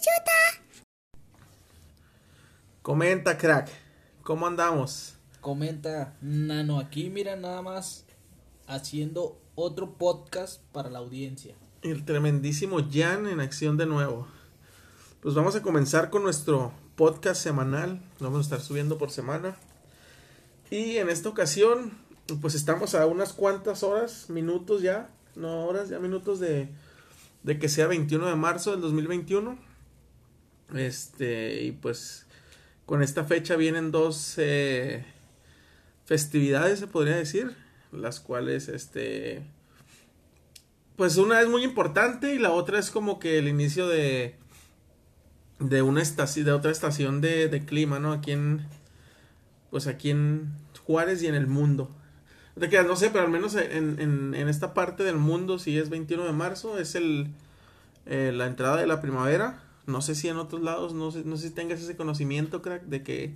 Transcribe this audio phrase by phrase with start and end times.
[0.00, 1.20] chuta.
[2.82, 3.70] Comenta, crack.
[4.22, 5.14] ¿Cómo andamos?
[5.40, 8.04] Comenta, Nano, aquí mira nada más
[8.66, 11.54] haciendo otro podcast para la audiencia.
[11.82, 14.26] El tremendísimo Jan en acción de nuevo.
[15.20, 18.00] Pues vamos a comenzar con nuestro podcast semanal.
[18.20, 19.56] Lo vamos a estar subiendo por semana.
[20.70, 21.92] Y en esta ocasión,
[22.40, 26.68] pues estamos a unas cuantas horas, minutos ya, no horas, ya minutos de,
[27.42, 29.69] de que sea 21 de marzo del 2021.
[30.74, 32.26] Este, y pues
[32.86, 35.04] con esta fecha vienen dos eh,
[36.04, 37.54] festividades, se podría decir,
[37.92, 39.42] las cuales, este,
[40.96, 44.36] pues una es muy importante y la otra es como que el inicio de,
[45.58, 48.12] de una estación, de otra estación de, clima, ¿no?
[48.12, 48.66] Aquí en,
[49.70, 50.52] pues aquí en
[50.86, 51.90] Juárez y en el mundo.
[52.56, 55.78] De que no sé, pero al menos en, en, en esta parte del mundo, si
[55.78, 57.28] es 21 de marzo, es el,
[58.06, 59.62] eh, la entrada de la primavera.
[59.90, 62.84] No sé si en otros lados, no sé, no sé si tengas ese conocimiento, crack,
[62.84, 63.34] de que,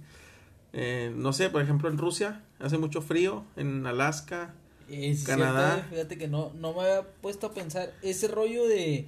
[0.73, 4.55] eh, no sé, por ejemplo en Rusia hace mucho frío, en Alaska,
[4.89, 5.75] Es Canadá.
[5.75, 9.07] cierto, fíjate que no, no me había puesto a pensar ese rollo de,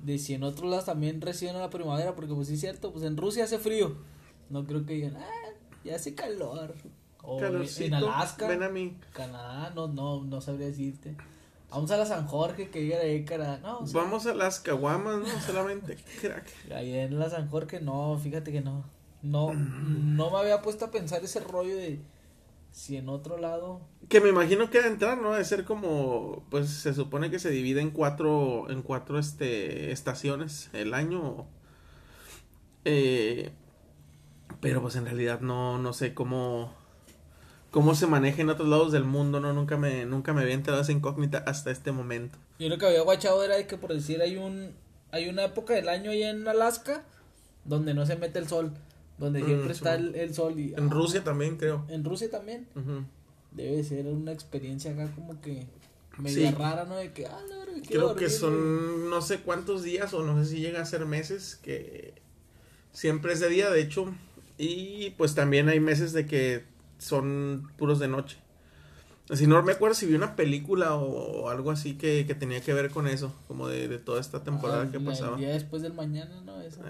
[0.00, 3.04] de si en otros lados también reciben la primavera, porque pues sí es cierto, pues
[3.04, 3.96] en Rusia hace frío.
[4.50, 5.50] No creo que digan, ah,
[5.84, 6.74] ya hace calor.
[7.22, 8.96] O calorcito, en Alaska, ven a mí.
[9.12, 11.16] Canadá, no, no, no sabría decirte.
[11.70, 13.58] Vamos a la San Jorge, que digan ahí, Canadá.
[13.58, 15.40] No, o sea, Vamos a las caguamas, ¿no?
[15.40, 16.46] Solamente, crack.
[16.74, 18.84] Ahí en la San Jorge, no, fíjate que no.
[19.22, 22.00] No, no me había puesto a pensar ese rollo de
[22.76, 23.80] si en otro lado.
[24.10, 25.32] Que me imagino que a entrar, ¿no?
[25.32, 30.68] De ser como, pues se supone que se divide en cuatro, en cuatro, este, estaciones
[30.74, 31.46] el año.
[32.84, 33.50] Eh,
[34.60, 36.74] pero pues en realidad no, no sé cómo,
[37.70, 39.52] cómo se maneja en otros lados del mundo, ¿no?
[39.52, 42.38] Nunca me, nunca me había enterado esa incógnita hasta este momento.
[42.58, 44.72] Yo lo que había guachado era de que por decir hay un
[45.12, 47.04] hay una época del año allá en Alaska
[47.64, 48.72] donde no se mete el sol,
[49.18, 49.78] donde Mm, siempre sí.
[49.78, 51.84] está el, el sol y En ah, Rusia también, creo.
[51.88, 52.66] En Rusia también.
[53.52, 55.66] Debe ser una experiencia acá como que
[56.18, 56.54] media Sí.
[56.56, 56.96] rara, ¿no?
[56.96, 57.38] De que ah,
[57.86, 61.06] quiero Creo que son no sé cuántos días o no sé si llega a ser
[61.06, 62.14] meses que
[62.92, 64.14] siempre es de día, de hecho.
[64.58, 66.64] Y pues también hay meses de que
[66.98, 68.38] son puros de noche.
[69.28, 72.72] Así no me acuerdo si vi una película o, algo así que, que tenía que
[72.72, 75.34] ver con eso, como de, de toda esta temporada Ah, que la- pasaba.
[75.34, 76.60] El día después del mañana, ¿no?
[76.60, 76.80] Eso.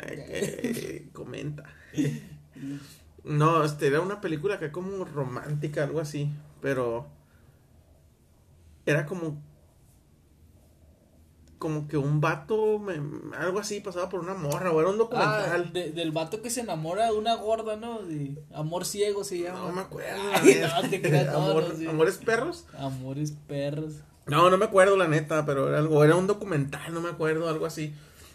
[1.12, 1.64] Comenta.
[3.24, 6.30] No, este era una película que como romántica, algo así,
[6.62, 7.08] pero
[8.86, 9.42] era como
[11.66, 13.00] como que un vato, me-
[13.36, 15.72] algo así, pasaba por una morra, o era un Ah, documental.
[15.72, 18.02] de- del vato que se enamora de una gorda, ¿no?
[18.02, 19.58] De amor ciego se llama.
[19.66, 20.20] no me acuerdo.
[20.32, 21.86] Ay, no, te creas, no, Amor- no, sí.
[21.86, 22.66] ¿Amores perros?
[22.78, 23.94] Amores perros.
[24.28, 27.48] No, no me acuerdo la neta, pero era algo, era un documental, no me acuerdo,
[27.48, 27.92] algo así.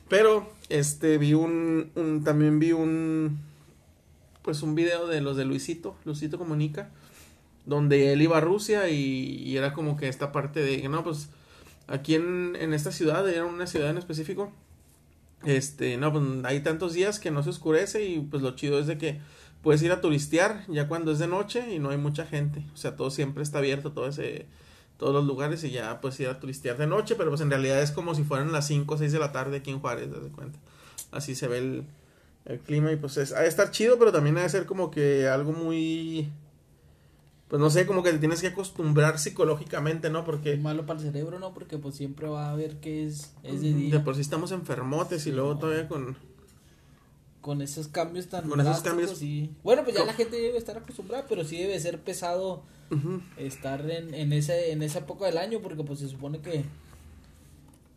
[0.10, 3.40] Pero, este, vi un, un también vi un,
[4.42, 6.90] pues un video de los de Luisito, Luisito Comunica,
[7.66, 8.98] donde él iba a Rusia y,
[9.46, 11.30] y era como que esta parte de, que no, pues,
[11.92, 14.52] aquí en, en esta ciudad, era una ciudad en específico,
[15.44, 18.88] este, no, pues hay tantos días que no se oscurece y pues lo chido es
[18.88, 19.20] de que
[19.62, 22.78] puedes ir a turistear ya cuando es de noche y no hay mucha gente, o
[22.78, 24.48] sea, todo siempre está abierto, todo ese
[24.98, 27.82] todos los lugares y ya puedes ir a turistear de noche, pero pues en realidad
[27.82, 30.20] es como si fueran las 5 o 6 de la tarde aquí en Juárez, ¿te
[30.20, 30.60] das cuenta?
[31.12, 31.86] Así se ve el,
[32.46, 34.92] el clima y pues es, ha de estar chido, pero también ha de ser como
[34.92, 36.30] que algo muy,
[37.52, 40.24] pues no sé, como que te tienes que acostumbrar psicológicamente, ¿no?
[40.24, 41.54] Porque malo para el cerebro, ¿no?
[41.54, 44.04] Porque pues siempre va a ver que es, es de de día.
[44.06, 46.16] por sí estamos enfermotes y luego todavía con...
[47.42, 49.18] Con esos cambios tan Con esos cambios.
[49.18, 49.50] sí.
[49.64, 52.64] Bueno, pues ya la gente debe estar acostumbrada, pero sí debe ser pesado
[53.36, 56.64] estar en, en, ese, en esa época del año porque pues se supone que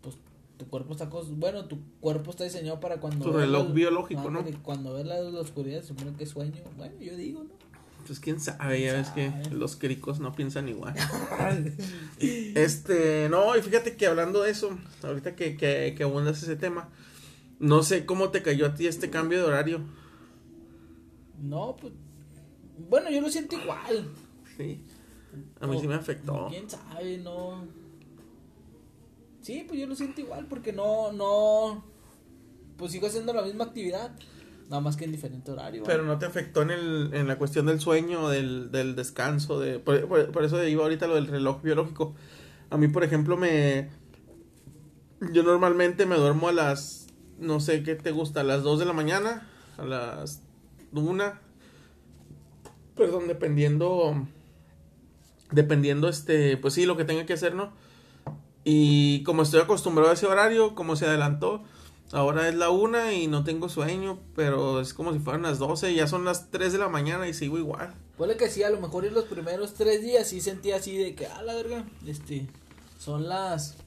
[0.02, 0.16] pues
[0.56, 4.44] tu cuerpo está bueno tu cuerpo está diseñado para cuando Tu reloj la- biológico, ¿no?
[4.62, 7.63] cuando ves la, la oscuridad se supone que es sueño bueno yo digo no
[8.06, 10.94] Pues quién sabe, ya ves que los cricos no piensan igual.
[12.18, 16.88] Este, no, y fíjate que hablando de eso, ahorita que, que, que abundas ese tema,
[17.58, 19.80] no sé cómo te cayó a ti este cambio de horario.
[21.42, 21.92] no pues
[22.88, 24.08] bueno yo lo siento igual
[24.56, 24.82] Sí.
[25.60, 26.46] A mí sí me afectó.
[26.48, 27.66] quién sabe no
[29.42, 31.84] sí pues yo lo siento igual porque no no
[32.76, 34.16] pues sigo haciendo la misma actividad
[34.68, 35.82] nada más que en diferente horario.
[35.84, 39.78] Pero no te afectó en, el, en la cuestión del sueño, del, del descanso, de,
[39.78, 42.14] por, por- por eso iba ahorita lo del reloj biológico.
[42.70, 43.90] A mí, por ejemplo, me...
[45.32, 47.06] Yo normalmente me duermo a las,
[47.38, 50.42] no sé qué te gusta, a las 2 de la mañana, a las
[50.92, 51.24] 1.
[52.96, 54.26] Perdón, dependiendo...
[55.50, 57.72] Dependiendo, este, pues sí, lo que tenga que hacer, ¿no?
[58.64, 61.62] Y como estoy acostumbrado a ese horario, como se adelantó,
[62.14, 65.92] Ahora es la una y no tengo sueño, pero es como si fueran las doce,
[65.96, 67.92] ya son las tres de la mañana y sigo igual.
[68.16, 71.16] Puede que sí, a lo mejor en los primeros tres días sí sentía así de
[71.16, 72.46] que, ah, la verga, este,
[73.00, 73.78] son las,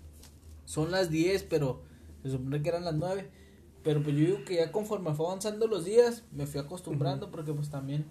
[0.66, 1.82] son las diez, pero
[2.22, 3.32] se supone que eran las nueve.
[3.86, 7.54] Pero pues yo digo que ya conforme fue avanzando los días, me fui acostumbrando porque
[7.54, 8.06] pues también,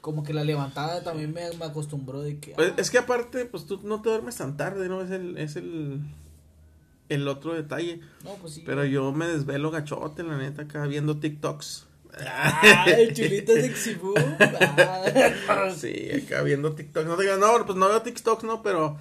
[0.00, 2.54] como que la levantada también me, me acostumbró de que...
[2.54, 5.02] Pues, ah, es que aparte, pues tú no te duermes tan tarde, ¿no?
[5.02, 6.00] Es el, es el,
[7.10, 8.00] el otro detalle.
[8.24, 8.62] no, pues sí.
[8.64, 11.86] Pero yo me desvelo gachote, la neta, acá viendo TikToks.
[12.26, 13.52] Ah, el chulito
[14.00, 14.14] boo.
[15.48, 15.70] Ah.
[15.76, 17.06] Sí, acá viendo TikToks.
[17.06, 18.98] No digo, no, pues no veo TikToks, no, pero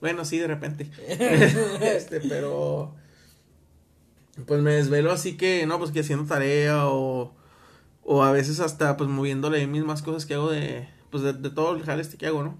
[0.00, 0.90] bueno, sí, de repente.
[1.08, 2.94] este, pero
[4.46, 7.34] pues me desvelo así que, no, pues que haciendo tarea o,
[8.04, 11.74] o a veces hasta pues moviéndole mismas cosas que hago de, pues de, de todo
[11.74, 12.58] el jale este que hago, ¿no?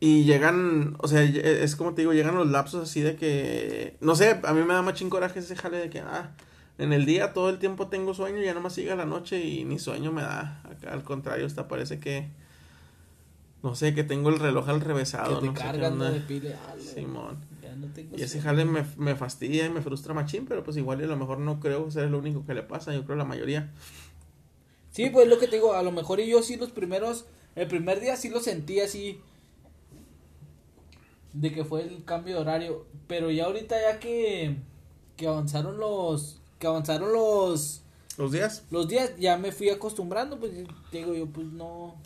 [0.00, 4.14] Y llegan, o sea, es como te digo, llegan los lapsos así de que, no
[4.14, 6.30] sé, a mí me da machín coraje ese jale de que, ah,
[6.78, 9.80] en el día todo el tiempo tengo sueño, ya nomás llega la noche y ni
[9.80, 10.62] sueño me da.
[10.70, 12.28] Acá al contrario, hasta parece que,
[13.64, 15.40] no sé, que tengo el reloj al revésado.
[15.40, 16.54] que te no sé qué cargan pile.
[16.54, 17.38] ah, Simón.
[17.60, 20.76] ya no tengo Y ese jale me, me fastidia y me frustra machín, pero pues
[20.76, 23.16] igual y a lo mejor no creo ser el único que le pasa, yo creo
[23.16, 23.72] la mayoría.
[24.92, 27.66] Sí, pues lo que te digo, a lo mejor y yo sí los primeros, el
[27.66, 29.20] primer día sí lo sentí así,
[31.32, 34.56] de que fue el cambio de horario, pero ya ahorita ya que,
[35.16, 37.82] que avanzaron los, que avanzaron los,
[38.16, 38.64] ¿Los días?
[38.70, 40.52] los días, ya me fui acostumbrando, pues
[40.92, 41.96] digo yo, pues no,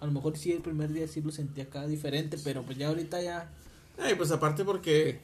[0.00, 2.88] a lo mejor sí el primer día sí lo sentí acá diferente, pero pues ya
[2.88, 3.50] ahorita ya,
[3.98, 5.20] Ay, pues aparte porque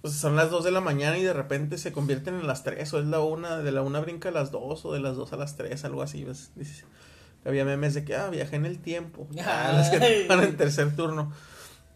[0.00, 2.92] pues son las 2 de la mañana y de repente se convierten en las 3
[2.92, 5.32] o es la una, de la una brinca a las 2 o de las 2
[5.32, 6.24] a las 3, algo así.
[6.24, 6.50] pues,
[7.44, 9.26] había memes de que, ah, viajé en el tiempo.
[9.38, 11.32] Ah, las que en tercer turno.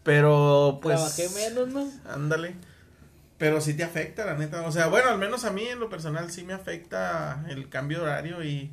[0.09, 0.95] Pero pues...
[0.97, 1.87] trabajé menos, ¿no?
[2.11, 2.55] Ándale.
[3.37, 4.63] Pero sí te afecta, la neta.
[4.67, 7.99] O sea, bueno, al menos a mí en lo personal sí me afecta el cambio
[7.99, 8.71] de horario y,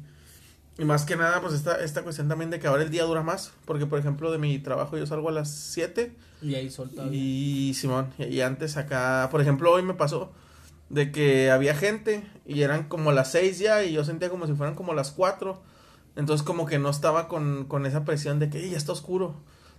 [0.78, 3.22] y más que nada, pues esta, esta cuestión también de que ahora el día dura
[3.22, 3.52] más.
[3.66, 7.10] Porque, por ejemplo, de mi trabajo yo salgo a las 7 Y ahí soltado.
[7.12, 10.32] y Simón, y, antes acá, por ejemplo, hoy me pasó
[10.88, 14.54] de que había gente y eran como las 6 ya y yo sentía como si
[14.54, 15.62] fueran como las 4.
[16.16, 19.34] Entonces como que no estaba con, con esa presión de que "Ey, ya está oscuro.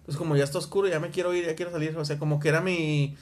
[0.08, 1.98] Entonces como ya está oscuro, ya me quiero ir, ya quiero salir.
[1.98, 3.18] O sea, como que era mi...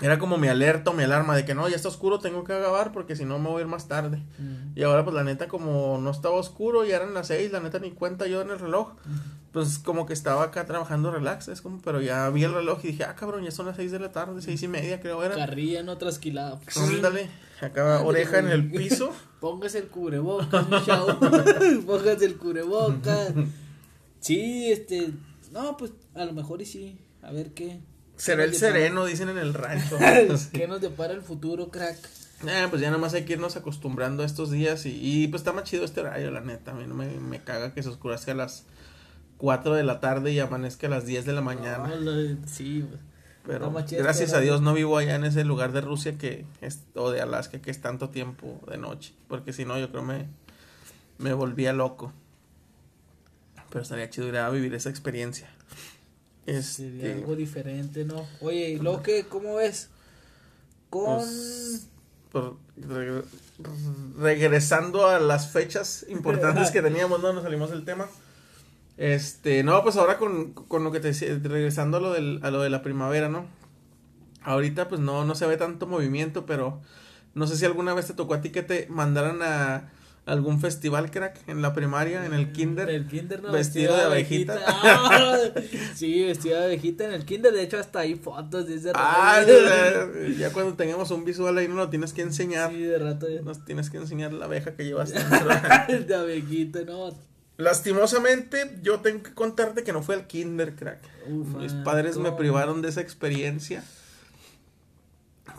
[0.00, 2.92] Era como mi alerta, mi alarma de que no, ya está oscuro, tengo que acabar
[2.92, 4.18] porque si no me voy a ir más tarde.
[4.38, 4.78] Mm.
[4.78, 7.80] Y ahora pues la neta como no estaba oscuro, ya eran las 6, la neta
[7.80, 8.92] ni cuenta yo en el reloj.
[9.50, 12.88] Pues como que estaba acá trabajando relax, es como, pero ya vi el reloj y
[12.92, 15.34] dije, ah cabrón, ya son las 6 de la tarde, seis y media creo era.
[15.34, 16.60] Carrilla no trasquilada.
[16.76, 17.28] Ándale,
[17.60, 19.12] acá oreja en el piso.
[19.40, 21.18] Póngase el cubrebocas, mi chavo.
[21.86, 23.32] Póngase el cubrebocas.
[24.20, 25.12] Sí, este.
[25.58, 27.00] No, pues a lo mejor y sí.
[27.20, 27.80] A ver qué.
[28.16, 29.98] Será el sereno, dicen en el rancho.
[30.52, 31.98] ¿Qué nos depara el futuro, crack?
[32.46, 35.52] Eh, pues ya nomás hay que irnos acostumbrando a estos días y, y, pues está
[35.52, 36.70] más chido este horario, la neta.
[36.70, 38.66] A mí no me, me caga que se oscurezca a las
[39.38, 41.88] 4 de la tarde y amanezca a las 10 de la mañana.
[41.96, 42.12] No,
[42.46, 42.84] sí.
[43.44, 46.82] Pero más gracias a Dios no vivo allá en ese lugar de Rusia que es,
[46.94, 49.12] o de Alaska que es tanto tiempo de noche.
[49.26, 50.28] Porque si no, yo creo me,
[51.18, 52.12] me volvía loco.
[53.70, 55.48] Pero estaría chido ir a vivir esa experiencia.
[56.46, 58.26] Sería Este, algo diferente, ¿no?
[58.40, 59.26] Oye, ¿y luego qué?
[59.28, 59.90] ¿Cómo ves?
[60.90, 61.16] Con.
[61.16, 61.88] Pues,
[62.32, 63.22] por- re-
[64.18, 68.06] regresando a las fechas importantes que teníamos, no nos salimos del tema.
[68.96, 72.50] Este, no, pues ahora con, con lo que te decía, regresando a lo, del, a
[72.50, 73.46] lo de la primavera, ¿no?
[74.42, 76.80] Ahorita pues no, no se ve tanto movimiento, pero
[77.34, 79.90] no sé si alguna vez te tocó a ti que te mandaran a
[80.28, 82.88] algún festival, crack, en la primaria, en el kinder.
[82.90, 83.50] El kinder, ¿no?
[83.52, 84.58] vestido de abejita.
[84.66, 85.38] Ah,
[85.94, 87.52] sí, vestido de abejita en el kinder.
[87.52, 90.12] De hecho, hasta hay fotos de ese Ah, rato.
[90.38, 92.70] ya cuando tengamos un visual ahí no lo tienes que enseñar.
[92.70, 93.28] Sí, de rato.
[93.28, 93.40] ya.
[93.42, 95.48] Nos tienes que enseñar la abeja que llevas dentro.
[96.06, 97.10] de abejita, ¿no?
[97.56, 101.00] Lastimosamente, yo tengo que contarte que no fue al kinder, crack.
[101.28, 103.82] Ufa, Mis padres me privaron de esa experiencia.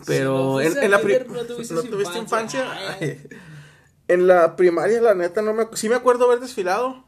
[0.01, 1.73] Si Pero no en, la pri- kinder, no tuviste
[2.19, 2.21] infancia.
[2.21, 2.95] infancia.
[3.01, 3.19] Ay.
[4.09, 7.05] En la primaria, la neta, no me sí me acuerdo haber desfilado.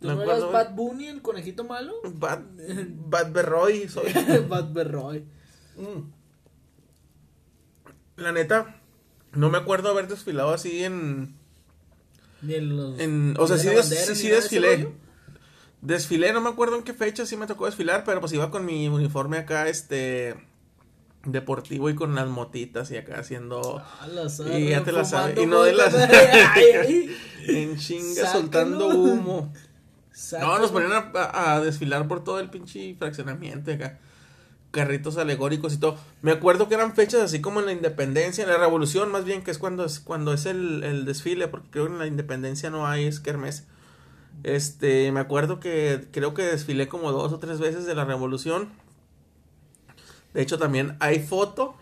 [0.00, 1.94] ¿Tú Me no eras Bad Bunny, el conejito malo?
[2.04, 2.40] Bad,
[3.06, 4.12] Bad Berroy soy.
[4.48, 5.24] Bad Berroy.
[5.76, 6.10] Mm.
[8.16, 8.80] La neta,
[9.32, 11.36] no me acuerdo haber desfilado así en,
[12.42, 12.98] Ni en los.
[12.98, 14.88] en o sea, sí, des- bandera, sí, sí de desfilé.
[15.80, 18.64] Desfilé, no me acuerdo en qué fecha sí me tocó desfilar, pero pues iba con
[18.64, 20.34] mi uniforme acá, este,
[21.24, 24.06] deportivo y con las motitas y acá haciendo Ah,
[24.58, 25.38] Y ya te la sabes.
[25.38, 25.94] Y no de las.
[27.46, 29.52] en chinga soltando humo.
[30.40, 33.98] No, nos ponían a, a- a desfilar por todo el pinche fraccionamiento acá.
[34.70, 35.96] carritos alegóricos y todo.
[36.22, 39.42] Me acuerdo que eran fechas así como en la independencia, en la revolución más bien,
[39.42, 42.68] que es cuando es, cuando es el, el desfile, porque creo que en la independencia
[42.70, 43.64] no hay es kermés.
[44.44, 48.68] Este, me acuerdo que creo que desfilé como dos o tres veces de la revolución.
[50.38, 51.74] De hecho, también hay foto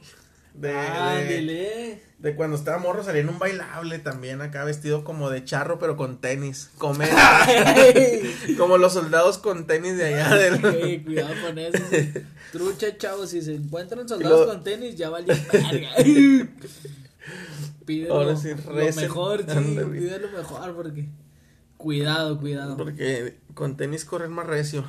[0.55, 5.79] de, de, cuando estaba morro salía en un bailable también acá vestido como de charro
[5.79, 6.71] pero con tenis.
[6.79, 7.11] Comer.
[8.57, 11.03] como los soldados con tenis de allá del...
[11.05, 11.83] Cuidado con eso.
[12.51, 15.35] Trucha, chavos, si se encuentran soldados Lo- con tenis, ya valió
[18.11, 18.41] Ahora lo,
[18.95, 19.55] mejor, sí,
[19.93, 21.11] pide lo mejor porque
[21.77, 22.79] cuidado, cuidado.
[22.79, 24.83] Porque con tenis corren más recio.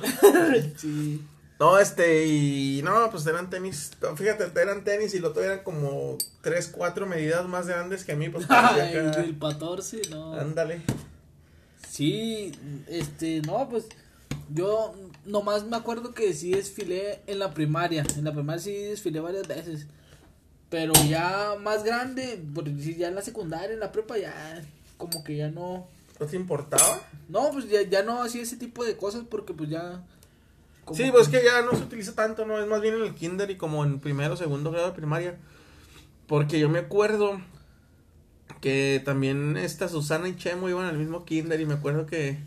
[0.78, 1.20] Sí.
[1.58, 6.16] No, este, y no, pues eran tenis, fíjate, eran tenis y lo otro eran como
[6.40, 9.22] tres, cuatro medidas más grandes que a mí, pues Ay, acá.
[9.22, 10.34] el 14, no.
[10.34, 10.82] Ándale.
[11.88, 12.52] Sí,
[12.86, 13.86] este, no, pues
[14.54, 18.04] yo nomás me acuerdo que sí desfilé en la primaria.
[18.16, 19.86] En la primaria sí desfilé varias veces.
[20.70, 24.62] Pero ya más grande, porque ya en la secundaria, en la prepa, ya
[24.96, 25.86] como que ya no.
[26.20, 27.00] ¿No te importaba?
[27.28, 30.04] No, pues ya, ya no hacía ese tipo de cosas porque pues ya.
[30.94, 32.58] Sí, pues que ya no se utiliza tanto, ¿no?
[32.58, 35.36] Es más bien en el kinder y como en primero, segundo grado de primaria.
[36.26, 37.40] Porque yo me acuerdo
[38.60, 42.38] que también esta Susana y Chemo iban al mismo kinder y me acuerdo que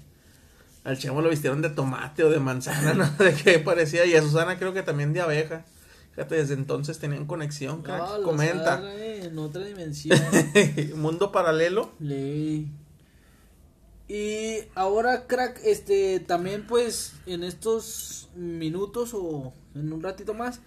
[0.83, 3.09] al Chemo lo vistieron de tomate o de manzana, ¿no?
[3.23, 4.05] De qué parecía.
[4.05, 5.65] Y a Susana creo que también de abeja.
[6.11, 7.99] Fíjate, desde entonces tenían conexión, crack.
[7.99, 8.81] No, Comenta.
[8.93, 10.19] en otra dimensión.
[10.95, 11.93] Mundo paralelo.
[11.99, 12.69] Ley.
[14.13, 20.59] Y ahora, crack, este, también pues en estos minutos o en un ratito más,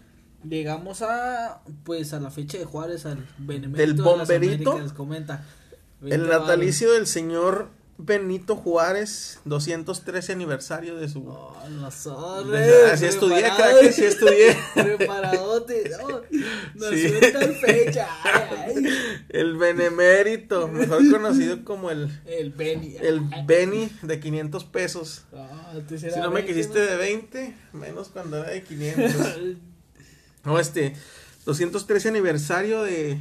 [0.48, 4.70] llegamos a, pues a la fecha de Juárez, al benemérito Del de las bomberito.
[4.70, 5.44] Américas, comenta.
[6.00, 11.28] El 20 natalicio del señor Benito Juárez, 213 aniversario de su...
[11.28, 12.58] Oh, no sorry,
[12.92, 14.56] Así estudié, crack, sí estudié.
[14.74, 16.20] Preparadote, no,
[16.74, 17.08] nos Sí.
[17.08, 18.08] suelta fecha.
[18.24, 18.84] Ay.
[19.28, 22.96] El benemérito, mejor conocido como el, El Benny.
[23.00, 25.24] el Beni de 500 pesos.
[25.72, 29.14] Antes Si no me 20, quisiste de 20, menos cuando era de 500.
[30.44, 30.94] No, este,
[31.46, 33.18] 213 aniversario de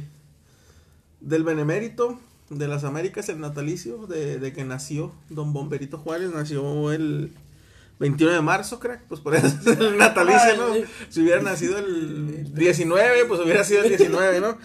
[1.20, 2.20] del benemérito
[2.50, 7.32] de las Américas, el natalicio de, de que nació Don Bomberito Juárez, nació el
[8.00, 10.74] 21 de marzo, crack, pues por eso es el natalicio, ¿no?
[11.08, 14.58] Si hubiera nacido el 19, pues hubiera sido el 19, ¿no?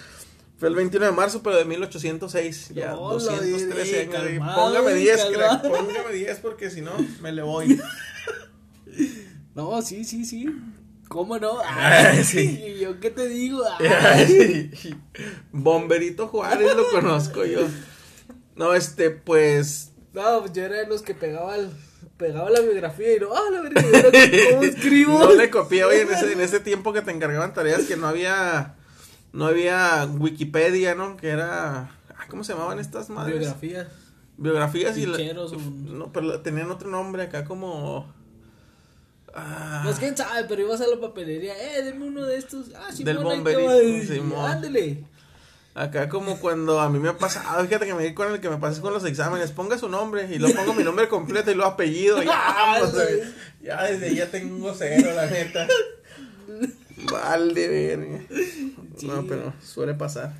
[0.58, 4.14] Fue el 21 de marzo, pero de 1806, ya No, lo 213 diré, años.
[4.14, 7.80] calmado, Póngame 10, crack, póngame 10 porque si no, me le voy.
[9.56, 10.46] No, sí, sí, sí.
[11.10, 11.58] ¿Cómo no?
[11.66, 12.64] Ay, sí.
[12.66, 13.62] ¿Y yo qué te digo?
[13.80, 14.72] Ay.
[14.84, 14.96] Ay,
[15.52, 17.62] Bomberito Juárez lo conozco yo.
[18.56, 19.92] No, este, pues.
[20.14, 21.72] No, pues yo era de los que pegaba, el-
[22.18, 24.10] pegaba la biografía y no, ah, la verga, ¿y ahora
[24.52, 25.20] ¿cómo escribo?
[25.20, 28.08] No le copié, oye, en ese, en ese tiempo que te encargaban tareas que no
[28.08, 28.76] había.
[29.32, 31.16] No había Wikipedia, ¿no?
[31.16, 31.92] Que era.
[32.18, 33.40] ah, ¿Cómo se llamaban estas madres?
[33.40, 33.88] Biografía.
[34.38, 35.06] Biografías y.
[35.06, 38.12] la- un- No, pero tenían otro nombre acá como.
[39.36, 42.68] Ah, Pues quién sabe, pero ibas a la papelería, eh, deme uno de estos.
[42.76, 44.12] Ah, sí, Del bomberito.
[44.14, 44.50] Simón.
[44.52, 45.04] Ándale.
[45.76, 48.50] Acá como cuando a mí me ha pasado, fíjate que me di con el que
[48.50, 51.56] me pasé con los exámenes, ponga su nombre y luego pongo mi nombre completo y
[51.56, 55.68] luego apellido, ya, pues, ya desde ya tengo cero, la neta.
[57.12, 58.20] Vale, verga.
[59.04, 60.34] No, pero suele pasar.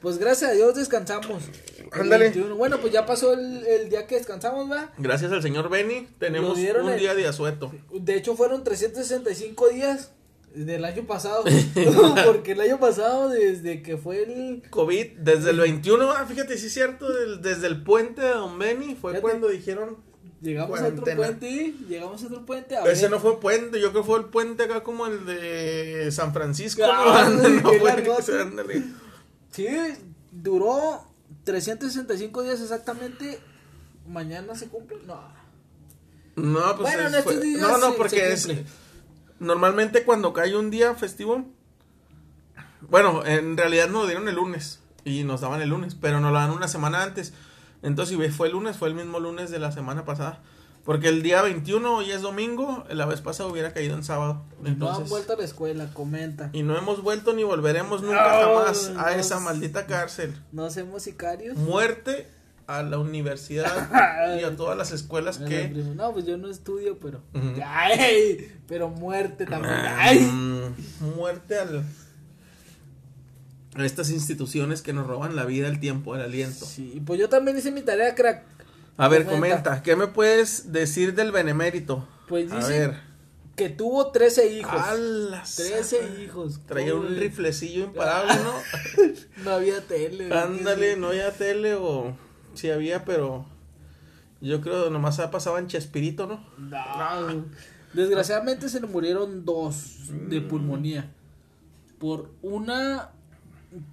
[0.00, 1.42] Pues gracias a Dios descansamos.
[1.90, 2.26] Ándale.
[2.26, 2.54] 21.
[2.56, 4.92] Bueno, pues ya pasó el, el día que descansamos, ¿va?
[4.98, 7.72] Gracias al señor Benny, tenemos un el- día de asueto.
[7.92, 10.12] De hecho, fueron 365 días
[10.54, 11.44] del año pasado.
[12.26, 14.62] Porque el año pasado, desde que fue el.
[14.70, 18.58] COVID, desde el 21, ah, fíjate, sí es cierto, del- desde el puente de Don
[18.58, 19.20] Benny fue Fíjate.
[19.22, 19.96] cuando dijeron,
[20.40, 21.74] Llegamos a otro puente.
[21.88, 22.76] Llegamos a otro puente.
[22.76, 23.10] A ese ver.
[23.10, 26.82] no fue puente, yo creo que fue el puente acá como el de San Francisco,
[26.84, 27.48] Ah, ¿no?
[27.48, 28.84] No qué fue-.
[29.50, 29.66] Sí,
[30.30, 31.04] duró
[31.44, 33.40] 365 días exactamente.
[34.06, 34.98] Mañana se cumple.
[35.06, 35.20] No.
[36.36, 38.48] No, pues Bueno, es- fue- no, no, porque es
[39.40, 41.44] normalmente cuando cae un día festivo,
[42.82, 46.38] bueno, en realidad nos dieron el lunes y nos daban el lunes, pero nos lo
[46.38, 47.32] dan una semana antes.
[47.82, 50.40] Entonces, si fue el lunes, fue el mismo lunes de la semana pasada.
[50.88, 54.46] Porque el día 21 hoy es domingo, la vez pasada hubiera caído en sábado.
[54.62, 56.48] No han vuelto a la escuela, comenta.
[56.54, 60.34] y no hemos vuelto ni volveremos nunca No, jamás a esa maldita cárcel.
[60.50, 61.58] No hacemos sicarios.
[61.58, 62.26] Muerte
[62.66, 63.68] a la universidad
[64.40, 67.20] y a todas las escuelas que No, pues yo no estudio, pero.
[67.66, 69.74] Ay, pero muerte también.
[69.74, 70.20] Ah, Ay.
[70.20, 71.84] mm, muerte al
[73.74, 76.64] a estas instituciones que nos roban la vida, el tiempo, el aliento.
[76.64, 78.57] Sí, pues yo también hice mi tarea, crack.
[78.98, 79.56] A ver, Comenta.
[79.62, 82.06] comenta, ¿qué me puedes decir del benemérito?
[82.26, 83.00] Pues a dice ver,
[83.54, 84.72] que tuvo 13 hijos.
[84.74, 86.20] ¡A la 13 saca!
[86.20, 86.60] hijos.
[86.66, 88.54] Traía un riflecillo imparable, ¿no?
[89.44, 90.32] No había tele.
[90.36, 92.16] Ándale, no había tele o
[92.54, 93.46] sí había, pero
[94.40, 96.44] yo creo nomás pasaban Chespirito, ¿no?
[96.58, 97.44] No.
[97.94, 101.12] Desgraciadamente se le murieron dos de pulmonía.
[101.98, 103.10] Por una.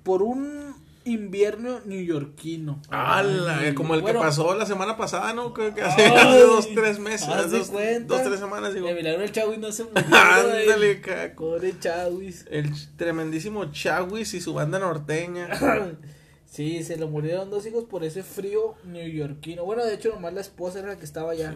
[0.03, 2.81] Por un invierno neoyorquino.
[2.89, 3.73] ¡Hala!
[3.75, 5.53] Como el bueno, que pasó la semana pasada, ¿no?
[5.53, 7.27] Creo que hace, Ay, hace dos, tres meses.
[7.49, 8.13] Dos, cuenta.
[8.15, 8.87] dos, tres semanas, digo.
[8.87, 10.03] De milagro el Chagüis no se murió.
[10.11, 12.45] Ándale, ay, ca- Pobre Chagüis.
[12.49, 15.49] El tremendísimo Chawis y su banda norteña.
[16.45, 19.65] Sí, se le murieron dos hijos por ese frío neoyorquino.
[19.65, 21.53] Bueno, de hecho, nomás la esposa era la que estaba allá.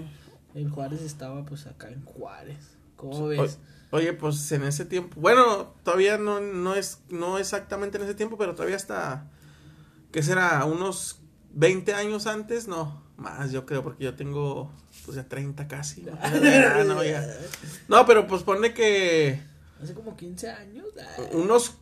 [0.56, 2.58] En Juárez estaba, pues acá en Juárez.
[2.98, 3.60] ¿Cómo O- ves?
[3.92, 8.38] Oye, pues en ese tiempo, bueno, todavía no, no es, no exactamente en ese tiempo,
[8.38, 9.32] pero todavía está,
[10.12, 10.64] ¿qué será?
[10.66, 11.20] Unos
[11.54, 14.72] 20 años antes, no, más yo creo, porque yo tengo,
[15.06, 16.02] pues ya 30 casi.
[16.04, 16.12] ¿no?
[16.44, 17.26] Ya, no, ya.
[17.88, 19.42] No, pero pues pone que
[19.82, 20.86] Hace como 15 años.
[21.18, 21.26] ay.
[21.34, 21.78] unos,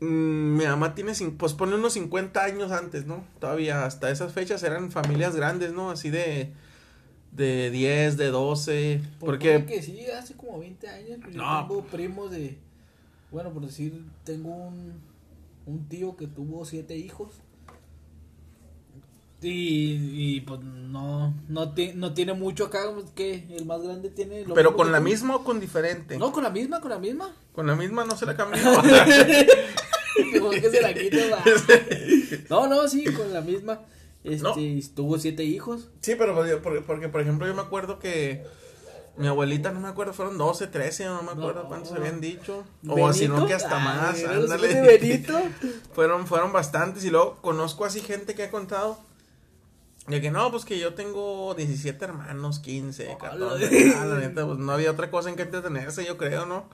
[0.00, 3.24] mm, mi mamá tiene, pues pone unos 50 años antes, ¿no?
[3.40, 5.90] Todavía hasta esas fechas eran familias grandes, ¿no?
[5.90, 6.52] Así de,
[7.32, 9.64] de 10, de 12, Pues porque...
[9.66, 11.18] que sí, hace como 20 años.
[11.22, 11.66] Pues yo No.
[11.66, 12.58] tengo primos de.
[13.30, 15.00] Bueno, por decir, tengo un,
[15.66, 17.30] un tío que tuvo siete hijos.
[19.42, 24.10] Y, y pues no, no, ti- no tiene mucho acá, pues, que el más grande
[24.10, 24.44] tiene...
[24.44, 25.04] lo Pero con la tú.
[25.04, 26.18] misma o con diferente.
[26.18, 27.34] No, con la misma, con la misma.
[27.54, 28.60] Con la misma no se la cambió.
[30.32, 31.30] Mejor que se la quite.
[32.50, 33.80] No, no, sí, con la misma.
[34.24, 34.54] Este, No.
[34.94, 35.88] tuvo siete hijos.
[36.00, 38.44] sí, pero porque, porque, por ejemplo, yo me acuerdo que
[39.20, 41.68] mi abuelita, no me acuerdo, fueron 12, 13, no me acuerdo No.
[41.68, 42.64] cuántos habían dicho.
[42.88, 44.80] O si no, que hasta más, ¿eres hijo ándale.
[44.98, 45.38] Benito?
[45.94, 47.04] fueron, fueron bastantes.
[47.04, 48.98] Y luego conozco así gente que ha contado.
[50.08, 53.94] De que no, pues que yo tengo 17 hermanos, 15, 14.
[53.96, 56.64] Ah, la neta, pues no había otra cosa en que entretenerse, yo creo, ¿no?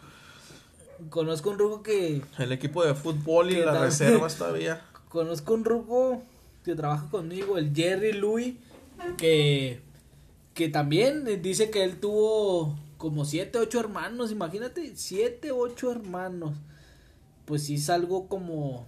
[1.11, 4.83] Conozco un ruco que El equipo de fútbol y ¿Qué las reservas todavía.
[5.11, 6.23] Conozco un ruco
[6.65, 8.55] que trabaja conmigo, el Jerry Louis,
[9.19, 9.81] que,
[10.57, 16.57] que también dice que él tuvo como siete, ocho hermanos, imagínate, siete, ocho hermanos.
[17.45, 18.87] Pues sí es algo como...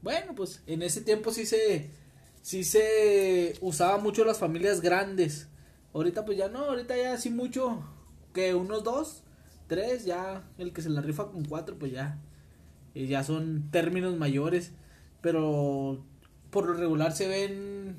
[0.00, 1.90] Bueno, pues en ese tiempo sí se,
[2.40, 5.48] sí se usaba mucho las familias grandes.
[5.92, 7.84] Ahorita pues ya no, ahorita ya sí mucho,
[8.32, 9.24] que unos dos,
[9.66, 12.18] tres, ya el que se la rifa con cuatro, pues ya,
[12.94, 14.72] eh, ya son términos mayores,
[15.20, 16.02] pero
[16.48, 17.96] por lo regular se ven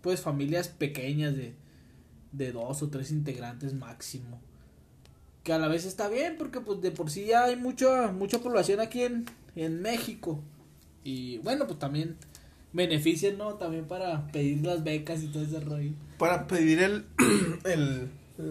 [0.00, 1.54] pues familias pequeñas de,
[2.32, 4.40] de dos o tres integrantes máximo.
[5.44, 8.38] Que a la vez está bien porque pues de por sí ya hay mucha, mucha
[8.40, 9.24] población aquí en,
[9.56, 10.42] en México.
[11.04, 12.16] Y bueno, pues también
[12.72, 13.54] benefician, ¿no?
[13.54, 15.92] También para pedir las becas y todo ese rollo.
[16.18, 17.06] Para pedir el,
[17.64, 18.10] el,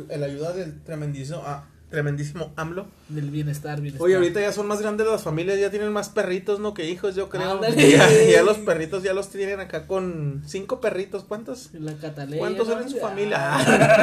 [0.10, 2.88] el ayuda del tremendísimo, ah, tremendísimo AMLO.
[3.10, 4.06] Del bienestar, bienestar.
[4.06, 6.74] Oye, ahorita ya son más grandes las familias, ya tienen más perritos, ¿no?
[6.74, 7.62] Que hijos, yo creo.
[7.78, 11.24] Ya, ya los perritos ya los tienen acá con cinco perritos.
[11.24, 11.70] ¿Cuántos?
[11.74, 12.40] La Cataleya.
[12.40, 13.56] ¿Cuántos son en su familia?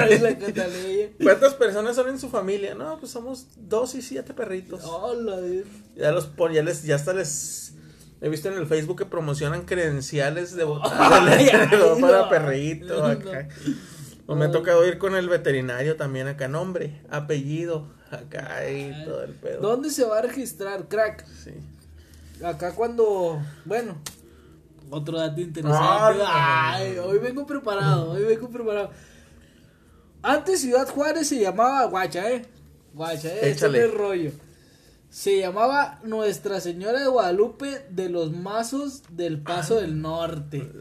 [0.03, 1.09] Ay, la Cataleya.
[1.23, 2.75] ¿Cuántas personas son en su familia?
[2.75, 4.83] No, pues somos dos y siete perritos.
[4.85, 5.67] Hola, Dios.
[5.97, 7.75] Ya los pon, ya les, ya hasta les
[8.21, 10.93] he visto en el Facebook que promocionan credenciales de botar
[11.29, 11.69] Ay, ay,
[12.01, 12.29] para no.
[12.31, 13.05] perrito No.
[13.07, 13.49] acá.
[14.27, 19.23] O me ha tocado ir con el veterinario también acá, nombre, apellido, acá y todo
[19.23, 19.61] el pedo.
[19.61, 21.27] ¿Dónde se va a registrar, crack?
[21.27, 21.53] Sí.
[22.43, 23.97] Acá cuando, bueno,
[24.91, 26.23] otro dato interesante.
[26.25, 28.91] Ah, Ay, hoy vengo preparado, hoy vengo preparado.
[30.23, 32.47] Antes Ciudad Juárez se llamaba Guacha, eh.
[32.95, 33.51] Guacha, eh.
[33.51, 33.87] Échale.
[33.89, 34.31] Rollo.
[35.11, 40.73] Se llamaba Nuestra Señora de Guadalupe de los Mazos del Paso del Norte.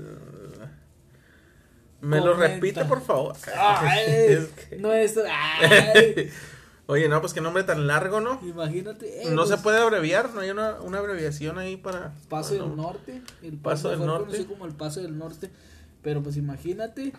[2.04, 3.36] Me lo repite, por favor.
[3.58, 5.30] Ay, Es que- nuestra.
[5.60, 6.30] ay,
[6.86, 8.40] Oye, no, pues qué nombre tan largo, ¿no?
[8.44, 9.24] imagínate.
[9.24, 12.14] eh, No se pues, puede abreviar, no hay una, una abreviación ahí para...
[12.28, 13.22] Paso para- del Norte.
[13.42, 14.26] El Paso del mejor Norte.
[14.34, 15.50] conocido como el Paso del Norte.
[16.02, 17.14] Pero pues imagínate.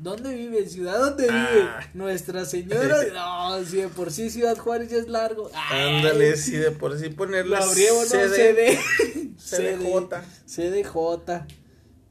[0.00, 0.68] ¿Dónde vive?
[0.68, 1.48] ¿Ciudad dónde Ah.
[1.52, 1.68] vive?
[1.94, 2.96] Nuestra Señora.
[3.14, 5.48] No, si de por sí Ciudad Juárez ya es largo.
[5.70, 7.72] Ándale, si de por sí ponerle Lo ¿no?
[7.72, 8.76] CD.
[9.38, 9.78] CD.
[9.78, 10.22] CDJ.
[10.46, 11.46] CDJ.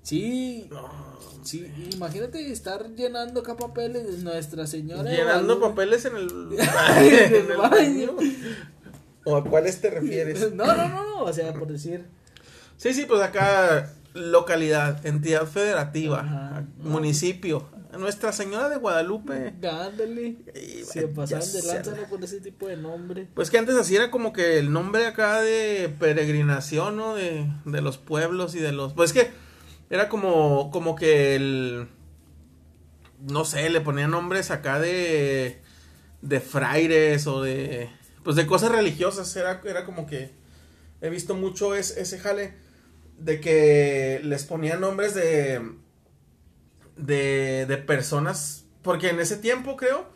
[0.09, 0.67] Sí.
[1.43, 5.03] Sí, imagínate estar llenando acá papeles de Nuestra Señora.
[5.11, 6.27] Llenando papeles en el,
[6.97, 8.15] En el baño.
[9.23, 10.51] ¿O a cuáles te refieres?
[10.55, 11.23] No, no, no, no.
[11.25, 12.07] O sea, por decir.
[12.77, 16.65] Sí, sí, pues acá localidad, entidad federativa, Ajá.
[16.79, 19.53] municipio, Nuestra Señora de Guadalupe.
[19.61, 20.37] Ándale.
[20.55, 22.09] Y, Se pasaban de lanza ¿no?
[22.09, 23.27] por ese tipo de nombre.
[23.35, 27.13] Pues que antes así era como que el nombre acá de peregrinación, ¿no?
[27.13, 28.93] De, de los pueblos y de los...
[28.93, 29.29] Pues que
[29.89, 31.87] era como, como que el...
[33.19, 35.61] No sé, le ponían nombres acá de...
[36.21, 37.89] de fraires o de,
[38.23, 40.31] pues de cosas religiosas, era, era como que
[41.01, 42.53] he visto mucho es, ese jale
[43.17, 45.61] de que les ponían nombres de,
[46.95, 50.07] de, de personas, porque en ese tiempo creo,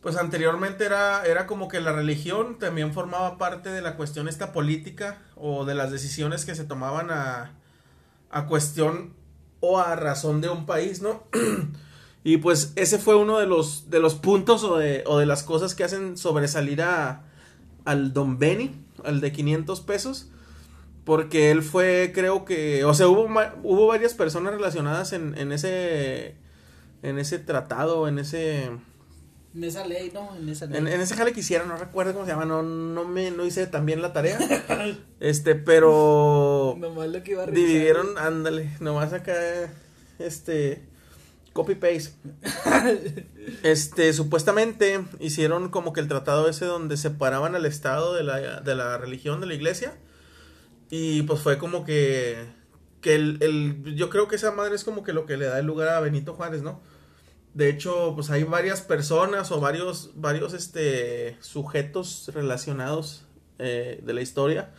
[0.00, 4.52] pues anteriormente era, era como que la religión también formaba parte de la cuestión esta
[4.52, 7.54] política o de las decisiones que se tomaban a,
[8.34, 9.14] a cuestión
[9.60, 11.22] o a razón de un país, ¿no?
[12.24, 15.44] y pues ese fue uno de los, de los puntos o de, o de las
[15.44, 17.22] cosas que hacen sobresalir a,
[17.84, 18.72] al Don Benny,
[19.04, 20.30] al de 500 pesos,
[21.04, 23.28] porque él fue, creo que, o sea, hubo,
[23.62, 26.34] hubo varias personas relacionadas en, en ese,
[27.02, 28.68] en ese tratado, en ese
[29.54, 30.34] en esa ley, ¿no?
[30.34, 30.78] En esa ley.
[30.78, 33.68] En, ese jale que hicieron, no recuerdo cómo se llama, no, no me, no hice
[33.68, 34.38] también la tarea.
[35.20, 35.92] este, pero.
[36.76, 37.66] Nomás lo que iba a revisar.
[37.66, 39.34] Dividieron, ándale, nomás acá,
[40.18, 40.82] este,
[41.52, 42.12] copy paste.
[43.62, 48.74] este, supuestamente hicieron como que el tratado ese donde separaban al Estado de la, de
[48.74, 49.96] la religión, de la iglesia.
[50.90, 52.36] Y pues fue como que,
[53.00, 55.58] que el, el, yo creo que esa madre es como que lo que le da
[55.58, 56.80] el lugar a Benito Juárez, ¿no?
[57.54, 63.26] De hecho, pues hay varias personas o varios, varios este, sujetos relacionados
[63.60, 64.72] eh, de la historia.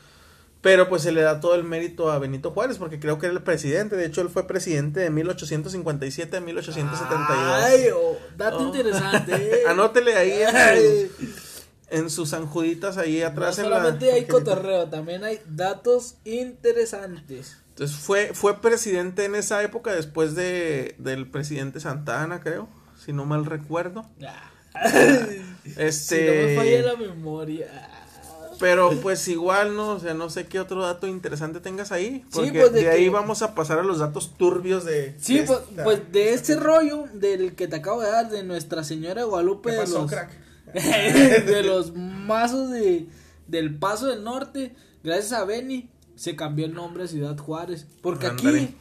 [0.66, 3.36] Pero pues se le da todo el mérito a Benito Juárez porque creo que era
[3.36, 3.96] el presidente.
[3.96, 7.54] De hecho, él fue presidente de 1857 a 1872.
[7.54, 9.32] Ay, oh, dato interesante.
[9.36, 9.62] Eh.
[9.68, 10.42] Anótele ahí
[11.92, 13.60] en, sus anjuditas ahí atrás.
[13.60, 17.58] No solamente hay cotorreo, también hay datos interesantes.
[17.70, 23.26] Entonces fue, fue presidente en esa época después de, del presidente Santana, creo, si no
[23.26, 24.04] mal recuerdo.
[25.78, 25.92] este...
[25.92, 28.05] Si no me falla la memoria.
[28.60, 29.90] Pero pues igual, ¿no?
[29.90, 32.26] O sea, no sé qué otro dato interesante tengas ahí.
[32.32, 35.16] Porque pues de, ahí vamos a pasar a los datos turbios de...
[35.20, 39.24] Sí, pues, pues, de este rollo del que te acabo de dar, de Nuestra Señora
[39.24, 39.72] Guadalupe.
[39.72, 40.32] de los, crack?
[40.74, 43.08] de los mazos de,
[43.48, 47.88] del Paso del Norte, gracias a Benny se cambió el nombre a Ciudad Juárez.
[48.02, 48.76] Porque aquí,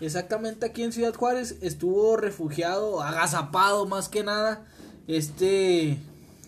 [0.00, 4.66] exactamente aquí en Ciudad Juárez, estuvo refugiado, agazapado más que nada,
[5.06, 5.98] este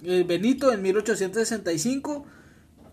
[0.04, 2.26] eh, Benito en 1865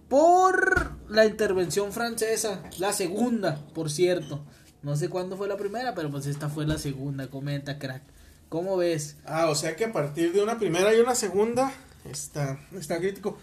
[0.09, 4.43] por la intervención francesa, la segunda, por cierto.
[4.81, 8.01] No sé cuándo fue la primera, pero pues esta fue la segunda, comenta crack.
[8.49, 9.17] ¿Cómo ves?
[9.25, 11.71] Ah, o sea que a partir de una primera y una segunda
[12.09, 13.37] está, está crítico.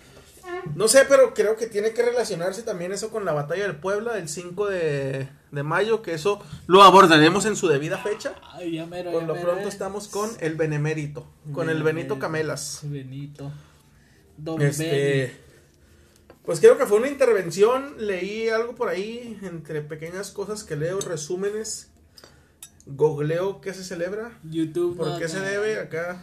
[0.75, 4.15] No sé, pero creo que tiene que relacionarse también eso con la batalla del Puebla
[4.15, 8.35] del 5 de, mayo, que eso lo abordaremos en su debida fecha.
[8.53, 12.81] Ay, ya mero, Por lo pronto estamos con el Benemérito, con el Benito Camelas.
[12.85, 13.53] Benito.
[14.37, 15.37] Don este,
[16.47, 21.01] Pues creo que fue una intervención, leí algo por ahí, entre pequeñas cosas que leo,
[21.01, 21.91] resúmenes,
[22.87, 24.97] googleo qué se celebra, YouTube.
[24.97, 26.23] ¿Por qué se debe acá?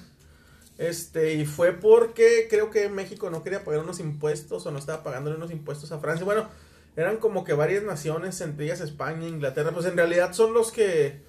[0.78, 5.04] Este, y fue porque creo que México no quería pagar unos impuestos o no estaba
[5.04, 6.24] pagando unos impuestos a Francia.
[6.24, 6.48] Bueno,
[6.96, 11.22] eran como que varias naciones, entre ellas España, Inglaterra, pues en realidad son los que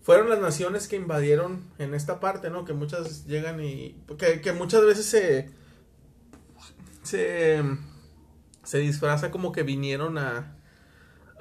[0.00, 2.64] fueron las naciones que invadieron en esta parte, ¿no?
[2.64, 5.50] Que muchas llegan y que, que muchas veces se
[7.02, 7.62] se
[8.68, 10.54] se disfraza como que vinieron a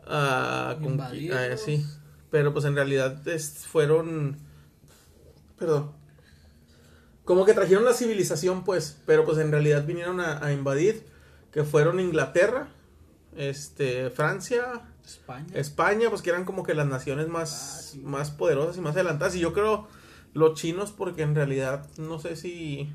[0.05, 1.85] a, a sí,
[2.31, 3.21] pero pues en realidad
[3.69, 4.37] fueron
[5.57, 5.91] perdón
[7.27, 11.05] como que trajeron la civilización, pues, pero pues en realidad vinieron a, invadir,
[11.51, 12.69] que fueron Inglaterra,
[13.35, 15.45] este, Francia, España.
[15.53, 19.35] España, pues que eran como que las naciones más, ah, más poderosas y más adelantadas.
[19.35, 19.89] Y yo creo
[20.33, 22.93] los chinos, porque en realidad no sé si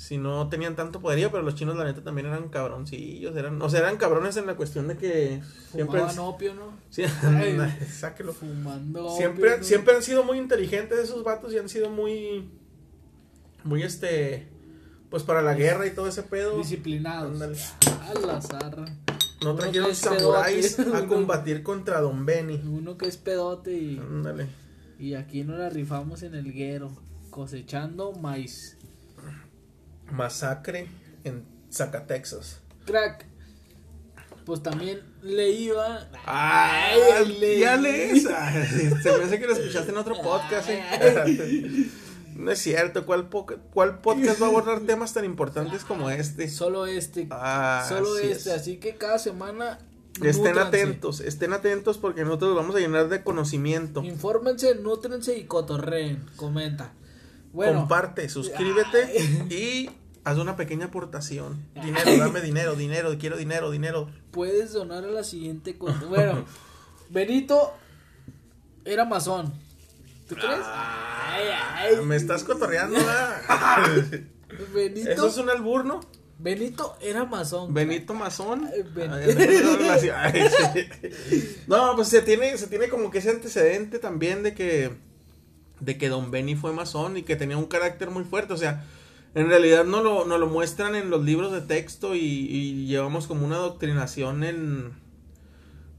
[0.00, 3.68] si no tenían tanto poderío, pero los chinos la neta también eran cabroncillos, eran, o
[3.68, 6.72] sea, eran cabrones en la cuestión de que siempre opio, ¿no?
[6.88, 7.02] Sí,
[7.86, 8.32] sáquelo.
[8.40, 12.48] Fumando siempre, siempre han sido muy inteligentes esos vatos y han sido muy
[13.62, 14.48] muy este
[15.10, 16.56] pues para la guerra y todo ese pedo.
[16.56, 17.38] Disciplinados.
[18.00, 18.82] Al azar.
[19.44, 22.62] No trajeron samuráis a combatir contra Don Benny.
[22.64, 23.98] Uno que es pedote y.
[23.98, 24.46] Ándale.
[24.98, 26.90] Y aquí nos la rifamos en el guero,
[27.28, 28.78] cosechando maíz.
[30.12, 30.88] Masacre
[31.24, 32.60] en Zacatexas.
[32.86, 33.26] Crack.
[34.44, 36.08] Pues también le iba.
[36.26, 37.58] ¡Ay!
[37.60, 38.22] ya lees.
[39.02, 40.68] Se me hace que lo escuchaste en otro podcast.
[40.70, 41.90] ¿eh?
[42.34, 46.48] No es cierto, ¿cuál, ¿cuál podcast va a abordar temas tan importantes como este?
[46.48, 47.28] Solo este.
[47.30, 49.78] Ah, solo este, así que cada semana
[50.22, 54.02] Estén atentos, estén atentos porque nosotros vamos a llenar de conocimiento.
[54.02, 56.92] Infórmense, nútrense y cotorreen, comenta.
[57.52, 59.20] Bueno, comparte, suscríbete
[59.50, 59.90] y
[60.30, 61.64] haz una pequeña aportación.
[61.74, 64.08] Dinero, dame dinero, dinero, quiero dinero, dinero.
[64.30, 66.06] Puedes donar a la siguiente cuenta.
[66.06, 66.44] Bueno,
[67.08, 67.72] Benito
[68.84, 69.52] era masón.
[70.28, 72.04] ¿Tú crees?
[72.04, 72.98] me estás cotorreando,
[74.74, 75.10] Benito.
[75.10, 76.00] Eso es un albur, ¿no?
[76.38, 77.74] Benito era masón.
[77.74, 78.66] Benito Masón.
[78.72, 80.88] Ay, Ben- Ay, ay.
[81.66, 84.90] No, pues se tiene, se tiene como que ese antecedente también de que,
[85.80, 88.54] de que Don Benny fue masón y que tenía un carácter muy fuerte.
[88.54, 88.84] O sea,
[89.34, 93.26] en realidad no lo, no lo muestran en los libros de texto y, y llevamos
[93.26, 94.92] como una doctrinación en,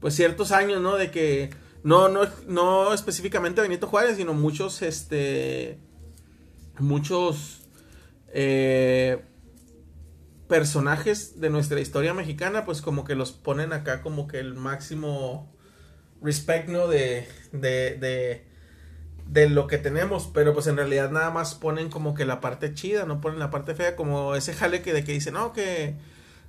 [0.00, 0.96] pues ciertos años, ¿no?
[0.96, 1.50] De que
[1.82, 5.78] no, no, no específicamente Benito Juárez, sino muchos, este,
[6.78, 7.62] muchos,
[8.34, 9.22] eh,
[10.52, 15.50] personajes de nuestra historia mexicana, pues como que los ponen acá como que el máximo
[16.20, 16.88] respect, ¿no?
[16.88, 18.44] De, de, de,
[19.32, 22.74] de lo que tenemos, pero pues en realidad nada más ponen como que la parte
[22.74, 25.96] chida, no ponen la parte fea, como ese jale que de que dice, no, que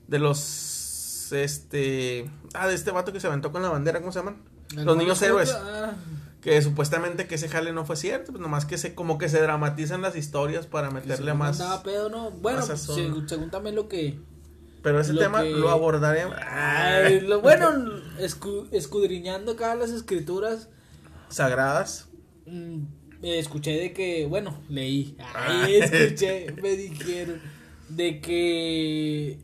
[0.07, 4.19] de los, este, ah, de este vato que se aventó con la bandera, ¿cómo se
[4.19, 4.41] llaman?
[4.75, 5.51] Los niños héroes.
[5.53, 5.93] Ah,
[6.41, 9.41] Que supuestamente que ese jale no fue cierto, pues nomás que se, como que se
[9.41, 11.61] dramatizan las historias para meterle más.
[11.85, 12.31] pedo, ¿no?
[12.31, 14.19] Bueno, más según, según también lo que.
[14.81, 16.23] Pero ese Lo tema que- lo abordaré.
[16.45, 17.69] Ay, lo bueno,
[18.19, 20.67] escu- escudriñando acá las escrituras,
[21.29, 22.09] Sagradas.
[22.45, 22.77] Mm,
[23.23, 25.61] eh, escuché de que, bueno, leí, Ah.
[25.63, 27.39] ay, escuché, me dijeron
[27.89, 29.39] de que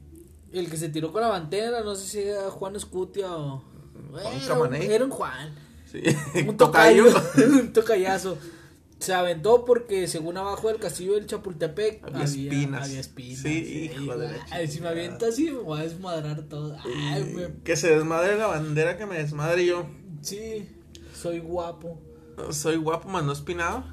[0.51, 3.63] el que se tiró con la bandera, no sé si era Juan Escutia o...
[4.11, 4.87] Juan Era un- Camaney.
[4.91, 5.55] era un Juan.
[5.85, 6.01] Sí.
[6.47, 7.05] Un Tocayo.
[7.37, 8.37] un tocayazo.
[8.99, 12.85] Se aventó porque según abajo del castillo del Chapultepec Había espinas.
[12.87, 13.39] Había espinas.
[13.39, 16.75] Sí, hijo de la Ay, si me aviento así me voy a desmadrar todo.
[16.83, 19.85] Ay, Y me- Que se desmadre la bandera, que me desmadre yo.
[20.21, 20.67] Sí,
[21.15, 22.01] soy guapo.
[22.51, 23.83] Soy guapo, más no espinado.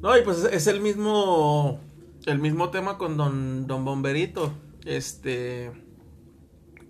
[0.00, 1.80] No, y pues es el mismo.
[2.26, 4.52] El mismo tema con Don, don Bomberito.
[4.84, 5.72] Este.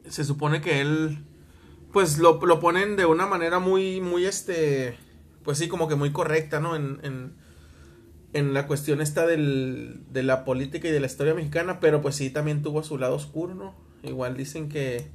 [0.08, 1.24] Se supone que él.
[1.92, 4.98] Pues lo, lo ponen de una manera muy, muy este.
[5.44, 6.74] Pues sí, como que muy correcta, ¿no?
[6.74, 7.36] En, en,
[8.32, 11.80] en la cuestión esta del, de la política y de la historia mexicana.
[11.80, 13.74] Pero pues sí, también tuvo su lado oscuro, ¿no?
[14.02, 15.10] Igual dicen que.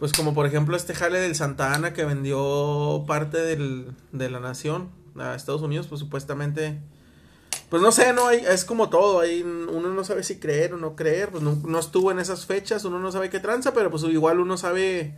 [0.00, 4.40] Pues como por ejemplo este jale del Santa Ana que vendió parte del, de la
[4.40, 6.80] nación a Estados Unidos, pues supuestamente...
[7.68, 10.76] Pues no sé, no hay, es como todo, hay, uno no sabe si creer o
[10.76, 13.92] no creer, pues no, no estuvo en esas fechas, uno no sabe qué tranza, pero
[13.92, 15.14] pues igual uno sabe,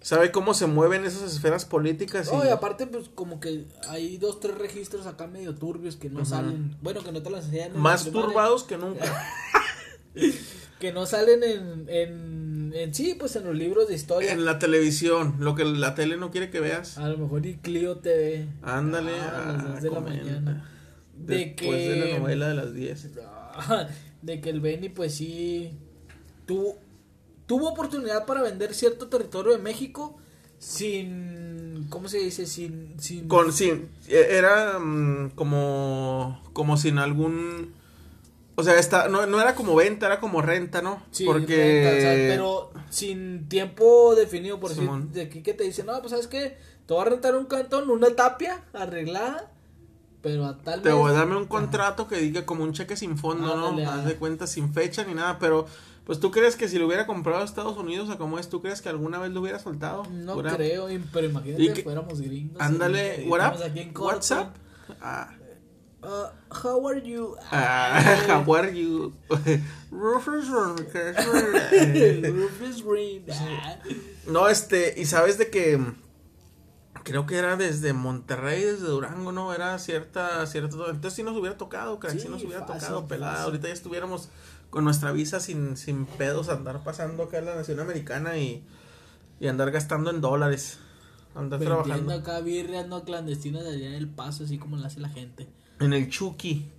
[0.00, 2.32] sabe cómo se mueven esas esferas políticas.
[2.32, 6.10] No, y, y aparte, pues como que hay dos, tres registros acá medio turbios que
[6.10, 6.76] no salen.
[6.82, 7.78] Bueno, que no te las enseñan.
[7.78, 9.04] más primaria, turbados que nunca.
[10.80, 12.45] Que no salen en, en,
[12.82, 14.32] en sí, pues en los libros de historia.
[14.32, 16.98] en la televisión, lo que la tele no quiere que veas.
[16.98, 18.46] A lo mejor y Clio TV.
[18.62, 20.24] Ándale, Ah, a las ah, dos de la comenta.
[20.24, 20.70] mañana.
[21.16, 21.88] De Después que.
[21.90, 23.10] de la novela de las 10.
[24.22, 25.72] De que el Benny, pues sí.
[26.46, 26.78] Tuvo,
[27.46, 30.18] tuvo oportunidad para vender cierto territorio de México
[30.58, 31.86] sin.
[31.88, 32.46] ¿Cómo se dice?
[32.46, 32.94] Sin.
[32.98, 33.72] sin Con, sí,
[34.08, 37.72] e- era mm, como, como sin algún,
[38.56, 41.02] o sea, está, no, no era como venta, era como renta, ¿no?
[41.12, 45.64] Sí, Porque, renta, o sea, pero sin tiempo definido, por decir, de aquí que te
[45.64, 49.50] dicen, no, pues sabes qué, te voy a rentar un cantón, una tapia arreglada,
[50.22, 53.16] pero a tal te voy a darme un contrato que diga como un cheque sin
[53.18, 53.90] fondo, Ándale, ¿no?
[53.90, 53.94] ah.
[53.96, 55.66] Haz de cuenta sin fecha ni nada, pero,
[56.04, 58.62] pues tú crees que si lo hubiera comprado a Estados Unidos a como es, ¿tú
[58.62, 60.04] crees que alguna vez lo hubiera soltado?
[60.10, 62.60] No Pura- creo, pero imagínate ¿Y que fuéramos gringos.
[62.62, 63.66] Ándale, y what estamos up?
[63.70, 64.14] aquí en corto.
[64.16, 64.56] WhatsApp.
[65.00, 65.30] Ah,
[66.02, 67.36] Uh, how are you?
[67.50, 69.12] ah, how are you?
[69.90, 71.16] Rufus Rodriguez.
[72.32, 73.24] Rufus Green.
[74.26, 75.94] No, este, y sabes de que mm,
[77.04, 79.54] creo que era desde Monterrey, desde Durango, ¿no?
[79.54, 83.06] Era cierta, cierta, entonces sí nos hubiera tocado, crack, sí, Sí, nos hubiera fácil, tocado
[83.06, 83.32] pelada.
[83.34, 83.44] fácil.
[83.46, 84.28] Ahorita ya estuviéramos
[84.70, 88.64] con nuestra visa sin, sin pedos, andar pasando acá en la nación americana y,
[89.38, 90.78] y andar gastando en dólares,
[91.36, 94.84] andar Vendiendo trabajando acá birrias no clandestinas de allá en el paso, así como lo
[94.86, 95.48] hace la gente.
[95.80, 96.70] En el Chucky.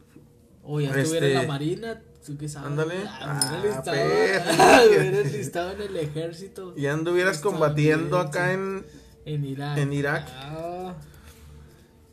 [0.63, 2.67] O ya Este- estuviera en la marina, tú qué sabes.
[2.69, 2.95] Ándale.
[3.07, 6.75] Ah, Ah, hubiera listado, listado en el ejército.
[6.75, 8.85] Ya anduvieras combatiendo acá en,
[9.25, 9.77] En Irak.
[9.77, 10.27] en Irak.
[10.33, 10.93] Ah,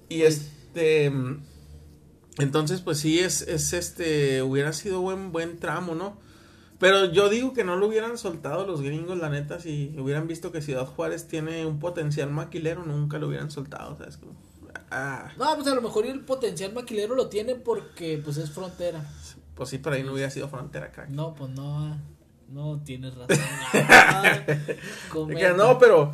[0.09, 1.11] Y este.
[1.11, 1.43] mm,
[2.39, 4.43] Entonces, pues sí, es, es este.
[4.43, 6.17] Hubiera sido buen, buen tramo, ¿no?
[6.81, 10.51] Pero yo digo que no lo hubieran soltado los gringos, la neta, si hubieran visto
[10.51, 14.17] que Ciudad Juárez tiene un potencial maquilero, nunca lo hubieran soltado, ¿sabes?
[14.17, 14.33] Como,
[14.91, 19.05] ah, no, pues a lo mejor el potencial maquilero lo tiene porque pues es frontera.
[19.55, 21.09] pues sí, por ahí no hubiera sido frontera, crack.
[21.09, 21.99] No, pues no.
[22.49, 23.37] No tienes razón.
[23.73, 24.41] Ah,
[25.57, 26.13] no, pero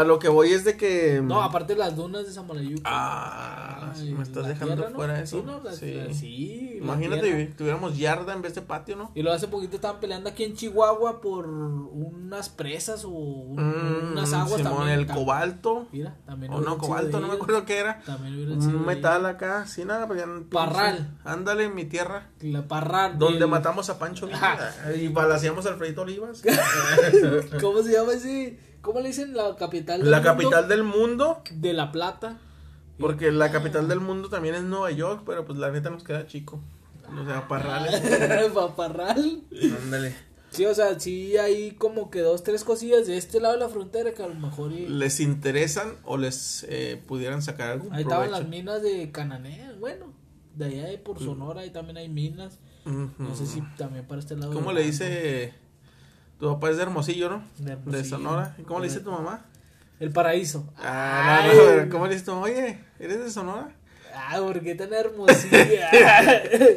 [0.00, 1.20] a lo que voy es de que.
[1.22, 2.82] No, aparte las dunas de Samalayuca.
[2.84, 4.96] Ah, Ay, me estás dejando tierra, ¿no?
[4.96, 5.38] fuera eso.
[5.38, 5.94] Sí, no, la- Sí.
[5.94, 7.54] la- sí, la Imagínate, tierra.
[7.56, 9.10] tuviéramos yarda en vez de patio, ¿no?
[9.14, 14.12] Y luego hace poquito estaban peleando aquí en Chihuahua por unas presas o un- Mm,
[14.12, 14.98] unas aguas Simón, también.
[14.98, 15.86] el cobalto.
[15.92, 18.00] Mira, también O no, cobalto, no me acuerdo qué era.
[18.02, 21.16] También Un metal acá, sí, nada, pues ya no- Parral.
[21.24, 22.28] Ándale, en mi tierra.
[22.40, 23.18] La Parral.
[23.18, 26.42] Donde el- matamos a Pancho Villa y balaseamos a Alfredito Olivas.
[27.60, 28.58] ¿Cómo se llama ese?
[28.86, 30.32] ¿Cómo le dicen la capital del la mundo?
[30.32, 31.42] capital del mundo.
[31.52, 32.38] de La Plata.
[32.98, 36.26] Porque la capital del mundo también es Nueva York, pero pues la neta nos queda
[36.26, 36.60] chico.
[37.20, 37.88] O sea, Parral.
[38.54, 39.42] Paparral.
[39.84, 40.14] Ándale.
[40.50, 43.68] Sí, o sea, sí hay como que dos, tres cosillas de este lado de la
[43.68, 48.02] frontera que a lo mejor y- ¿Les interesan o les eh, pudieran sacar algún ahí
[48.02, 48.40] estaban provecho?
[48.42, 50.06] las minas de Cananea, bueno,
[50.54, 52.58] de allá de por Sonora ahí también hay minas.
[52.86, 54.52] No sé si también para este lado.
[54.54, 55.52] ¿Cómo le dice?
[56.38, 57.42] Tu papá es de Hermosillo, ¿no?
[57.58, 58.04] De De Hermosillo.
[58.04, 58.54] Sonora.
[58.58, 59.46] ¿Y ¿Cómo le dice tu mamá?
[59.98, 60.70] El paraíso.
[60.76, 62.44] Ah, no, no, ¿cómo le dice tu mamá?
[62.44, 63.70] Oye, ¿eres de Sonora?
[64.14, 65.90] Ah, ¿por qué tan hermosilla?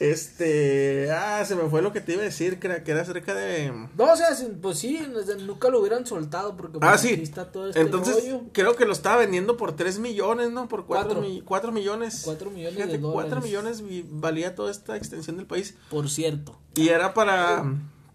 [0.00, 3.00] Este, ah, se me fue lo que te iba a decir, que era, que era
[3.02, 3.72] acerca de...
[3.96, 4.28] no, o sea,
[4.62, 5.04] pues sí,
[5.44, 7.20] nunca lo hubieran soltado porque pues, Ah, aquí sí.
[7.20, 8.42] está todo este Entonces, rollo.
[8.52, 10.68] creo que lo estaba vendiendo por 3 millones, ¿no?
[10.68, 11.20] Por 4, Cuatro.
[11.20, 12.22] mi- cuatro millones.
[12.24, 13.24] Cuatro millones Fíjate, de dólares.
[13.32, 15.74] 4 millones valía toda esta extensión del país.
[15.90, 16.56] Por cierto.
[16.76, 17.64] Y era para,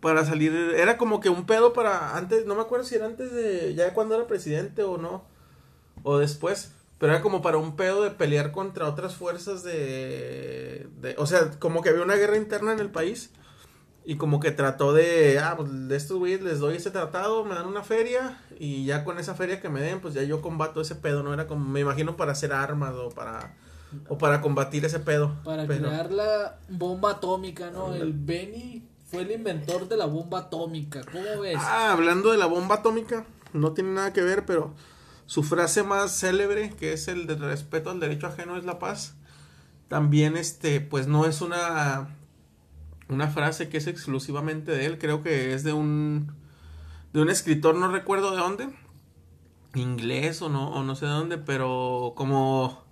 [0.03, 3.31] para salir, era como que un pedo para antes, no me acuerdo si era antes
[3.31, 5.23] de, ya cuando era presidente o no,
[6.03, 11.15] o después, pero era como para un pedo de pelear contra otras fuerzas de, de
[11.17, 13.29] o sea, como que había una guerra interna en el país
[14.03, 17.55] y como que trató de, ah, pues de estos güeyes les doy ese tratado, me
[17.55, 20.81] dan una feria y ya con esa feria que me den, pues ya yo combato
[20.81, 23.55] ese pedo, no era como, me imagino para hacer armas o para,
[24.09, 25.33] o para combatir ese pedo.
[25.45, 27.95] Para pero- crear la bomba atómica, ¿no?
[27.95, 28.83] El Benny
[29.13, 31.01] fue el inventor de la bomba atómica.
[31.11, 31.59] ¿Cómo ves?
[31.59, 34.73] Ah, hablando de la bomba atómica, no tiene nada que ver, pero
[35.27, 39.15] su frase más célebre, que es el de respeto al derecho ajeno es la paz,
[39.87, 42.17] también este, pues no es una
[43.07, 46.33] una frase que es exclusivamente de él, creo que es de un
[47.13, 48.69] de un escritor, no recuerdo de dónde,
[49.75, 52.82] inglés o no o no sé de dónde, pero como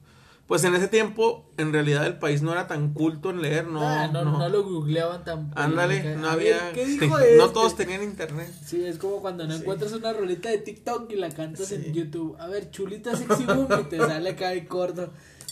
[0.52, 3.88] pues en ese tiempo en realidad el país no era tan culto en leer, no
[3.88, 5.50] Ah, no, no, lo googleaban tan.
[5.56, 7.38] Ándale, no había ¿Qué dijo este?
[7.38, 8.54] no todos tenían internet.
[8.66, 9.62] Sí, es como cuando no Sí.
[9.62, 11.76] encuentras una rolita de TikTok y la cantas Sí.
[11.76, 12.36] en YouTube.
[12.38, 15.10] A ver, chulita sexy boom y te sale acá de corto.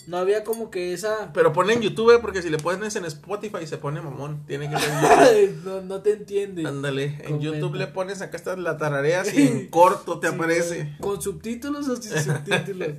[0.07, 1.31] No había como que esa.
[1.31, 4.43] Pero ponle en YouTube, eh, porque si le pones en Spotify se pone mamón.
[4.47, 4.75] Tiene que
[5.63, 6.67] no, no te entiende.
[6.67, 7.39] Ándale, en Comenta.
[7.45, 10.97] YouTube le pones acá estas la tarareas y en corto te Sí, aparece.
[10.99, 12.89] Con subtítulos o sin subtítulos.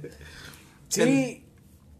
[0.88, 1.44] Sí.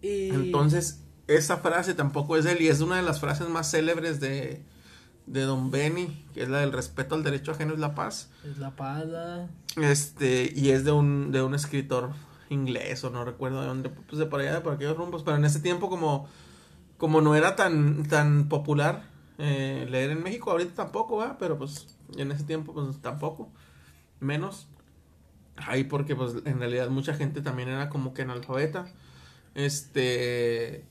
[0.03, 0.31] Y.
[0.31, 4.21] Entonces, esa frase tampoco es de él y es una de las frases más célebres
[4.21, 4.63] de,
[5.27, 8.31] de Don Benny, que es la del respeto al derecho ajeno es la paz.
[8.45, 9.49] Es la pala.
[9.77, 12.11] Este, y es de un, de un escritor
[12.49, 15.37] inglés o no recuerdo de dónde, pues de por allá, de por aquellos rumbos, pero
[15.37, 16.29] en ese tiempo como,
[16.99, 19.05] como no era tan, tan popular
[19.39, 21.87] eh, leer en México, ahorita tampoco, va, pero pues
[22.19, 23.51] en ese tiempo pues tampoco,
[24.19, 24.67] menos.
[25.57, 28.87] Ahí porque pues en realidad mucha gente también era como que analfabeta.
[29.55, 30.85] Este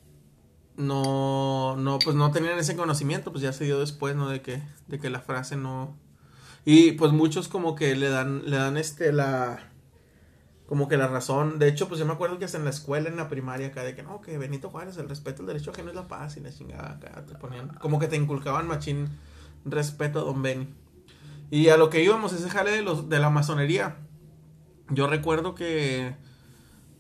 [0.78, 4.30] no no pues no tenían ese conocimiento, pues ya se dio después, ¿no?
[4.30, 5.98] De que de que la frase no
[6.66, 9.60] y pues muchos como que le dan le dan este la
[10.68, 13.10] como que la razón, de hecho pues yo me acuerdo que hasta en la escuela
[13.10, 15.90] en la primaria acá de que no, que Benito Juárez, el respeto al derecho ajeno
[15.90, 19.10] es la paz y la chingada acá te ponían como que te inculcaban machín
[19.66, 20.68] respeto a Don Benny.
[21.52, 23.98] Y a lo que íbamos ese jale de los de la masonería.
[24.90, 26.16] Yo recuerdo que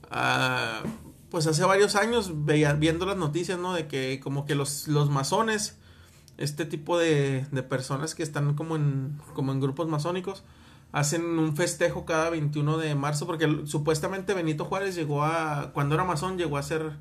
[0.09, 0.81] ah,
[1.29, 3.73] pues hace varios años veía, viendo las noticias, ¿no?
[3.73, 5.77] De que como que los, los masones,
[6.37, 10.43] este tipo de, de personas que están como en, como en grupos masónicos,
[10.91, 16.03] hacen un festejo cada 21 de marzo, porque supuestamente Benito Juárez llegó a, cuando era
[16.03, 16.93] masón, llegó a ser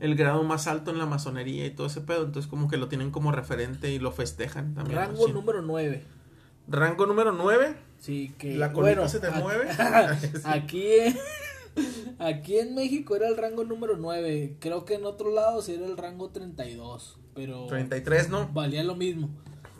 [0.00, 2.88] el grado más alto en la masonería y todo ese pedo, entonces como que lo
[2.88, 4.98] tienen como referente y lo festejan también.
[4.98, 6.04] Rango número 9.
[6.68, 8.56] Rango número 9, Sí, que.
[8.56, 9.68] la colita bueno, se te mueve.
[10.44, 11.16] Aquí en,
[12.18, 14.56] aquí en México era el rango número 9.
[14.60, 17.18] Creo que en otros lados era el rango 32.
[17.34, 18.48] Pero 33, ¿no?
[18.52, 19.30] valía lo mismo.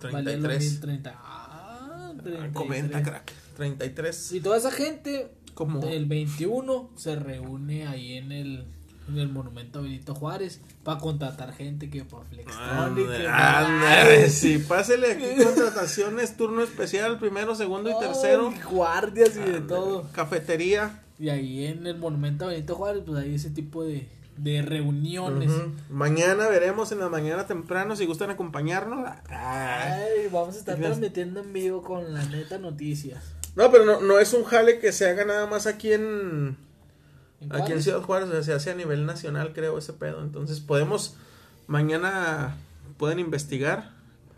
[0.03, 0.63] Valía lo 33.
[0.65, 0.81] mismo.
[0.81, 1.15] 30.
[1.17, 2.53] Ah, 33.
[2.55, 3.33] Comenta, crack.
[3.57, 4.33] 33.
[4.33, 8.65] Y toda esa gente, Como el 21, se reúne ahí en el,
[9.09, 12.67] en el monumento a Benito Juárez para contratar gente que por Flextronic.
[12.67, 18.53] que Ándale, por- ándale, sí, pásele aquí contrataciones, turno especial, primero, segundo y Ay, tercero.
[18.71, 20.09] guardias y de Ándale, todo.
[20.13, 21.02] Cafetería.
[21.23, 24.09] Y ahí en el monumento a Benito Juárez, pues hay ese tipo de,
[24.39, 25.53] de reuniones.
[25.89, 29.09] Mañana veremos en la mañana temprano si gustan acompañarnos.
[29.29, 29.37] Ay.
[29.39, 33.23] Ay, vamos a estar transmitiendo en vivo con la neta noticias.
[33.55, 36.57] No, pero no, no es un jale que se haga nada más aquí en,
[37.41, 37.85] ¿En Aquí en?
[37.85, 40.25] Ciudad Juárez o sea, se hace a nivel nacional, creo, ese pedo.
[40.25, 41.15] Entonces podemos,
[41.69, 42.57] mañana
[42.97, 43.93] pueden investigar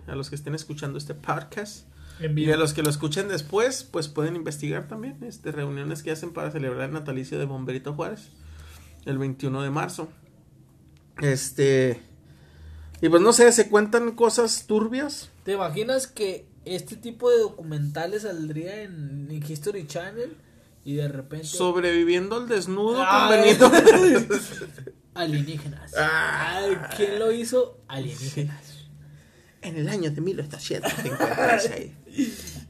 [0.07, 1.87] a los que estén escuchando este podcast.
[2.21, 6.11] En Y a los que lo escuchen después, pues pueden investigar también este, reuniones que
[6.13, 8.29] hacen para celebrar el natalicio de Bomberito Juárez,
[9.05, 10.09] el 21 de marzo.
[11.21, 12.01] Este.
[13.01, 15.31] Y pues no sé, se cuentan cosas turbias.
[15.45, 20.37] ¿Te imaginas que este tipo de documentales saldría en, en History Channel
[20.85, 23.29] y de repente Sobreviviendo al desnudo Ah.
[23.29, 23.71] con Benito.
[25.15, 25.93] alienígenas?
[25.97, 26.57] Ah.
[26.59, 27.79] Ay, ¿Quién lo hizo?
[27.89, 28.74] Alienígenas.
[29.65, 31.91] En el año de 1856,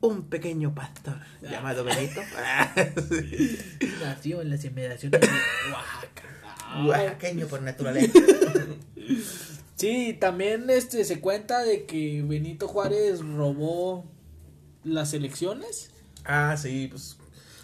[0.00, 2.20] un pequeño pastor llamado Benito.
[4.00, 5.26] Nació en las inmediaciones de
[5.72, 6.22] Oaxaca.
[6.86, 8.20] Oaxaqueño por naturaleza.
[9.74, 14.04] Sí, también este se cuenta de que Benito Juárez robó
[14.84, 15.90] las elecciones.
[16.24, 17.16] Ah, sí, pues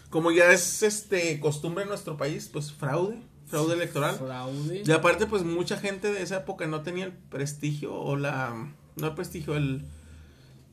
[0.09, 3.21] como ya es este costumbre en nuestro país, pues fraude,
[3.55, 4.17] fraude electoral.
[4.17, 4.83] Fraude.
[4.85, 8.55] Y aparte, pues mucha gente de esa época no tenía el prestigio o la
[8.97, 9.85] no el prestigio, el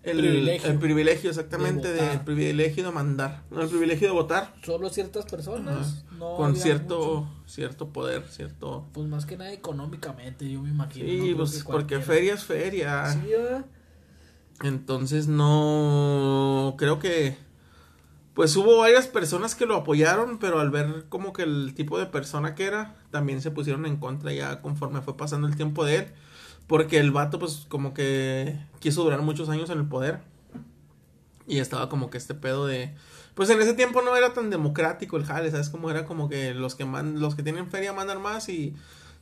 [0.04, 0.72] el Privilegio.
[0.72, 5.26] el privilegio exactamente De del privilegio de mandar, no el privilegio de votar Solo ciertas
[5.26, 6.06] personas.
[6.18, 7.44] No con cierto mucho.
[7.48, 11.06] cierto poder, cierto Pues más que nada económicamente, yo me imagino.
[11.06, 13.12] no Sí, pues que porque feria es feria.
[13.12, 13.20] Sí.
[14.64, 17.38] Entonces no creo que
[18.34, 22.06] pues hubo varias personas que lo apoyaron, pero al ver como que el tipo de
[22.06, 25.96] persona que era, también se pusieron en contra ya conforme fue pasando el tiempo de
[25.98, 26.08] él,
[26.68, 30.20] porque el vato pues como que quiso durar muchos años en el poder
[31.48, 32.94] y estaba como que este pedo de
[33.34, 35.70] pues en ese tiempo no era tan democrático el jale, ¿sabes?
[35.70, 38.76] Como era como que los que man, los que tienen feria mandan más y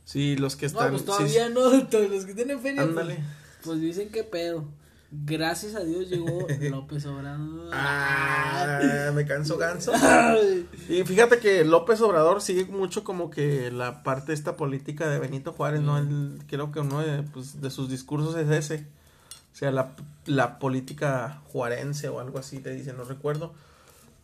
[0.04, 1.86] sí, los que No, están pues sí, todavía no.
[1.88, 2.82] Todos los que tienen feria.
[2.82, 3.24] pues- Ándale.
[3.64, 4.64] Pues, dicen que pedo.
[5.12, 7.70] Gracias a Dios llegó López Obrador.
[7.72, 9.92] Ah, me canso ganso.
[10.88, 15.52] Y fíjate que López Obrador sigue mucho como que la parte esta política de Benito
[15.52, 15.98] Juárez, ¿no?
[15.98, 18.86] Él- creo que uno de, pues, de sus discursos es ese.
[19.52, 19.92] O sea, la,
[20.26, 23.52] la política juarense o algo así, te dice, no recuerdo.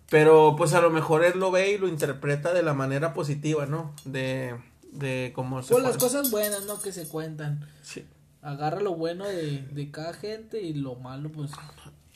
[0.08, 3.66] Pero pues a lo mejor él lo ve y lo interpreta de la manera positiva,
[3.66, 3.92] ¿no?
[4.04, 4.54] De,
[4.92, 6.80] de cómo se Pues las cosas buenas, ¿no?
[6.80, 7.68] Que se cuentan.
[7.82, 8.04] Sí.
[8.46, 11.50] Agarra lo bueno de, de cada gente y lo malo, pues,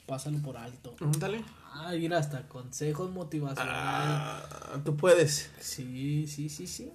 [0.06, 0.94] pásalo por alto.
[1.00, 1.44] Ándale.
[1.72, 3.74] Ah, mira, hasta consejos motivacionales.
[3.76, 5.50] Ah, tú puedes.
[5.58, 6.92] Sí, sí, sí, sí.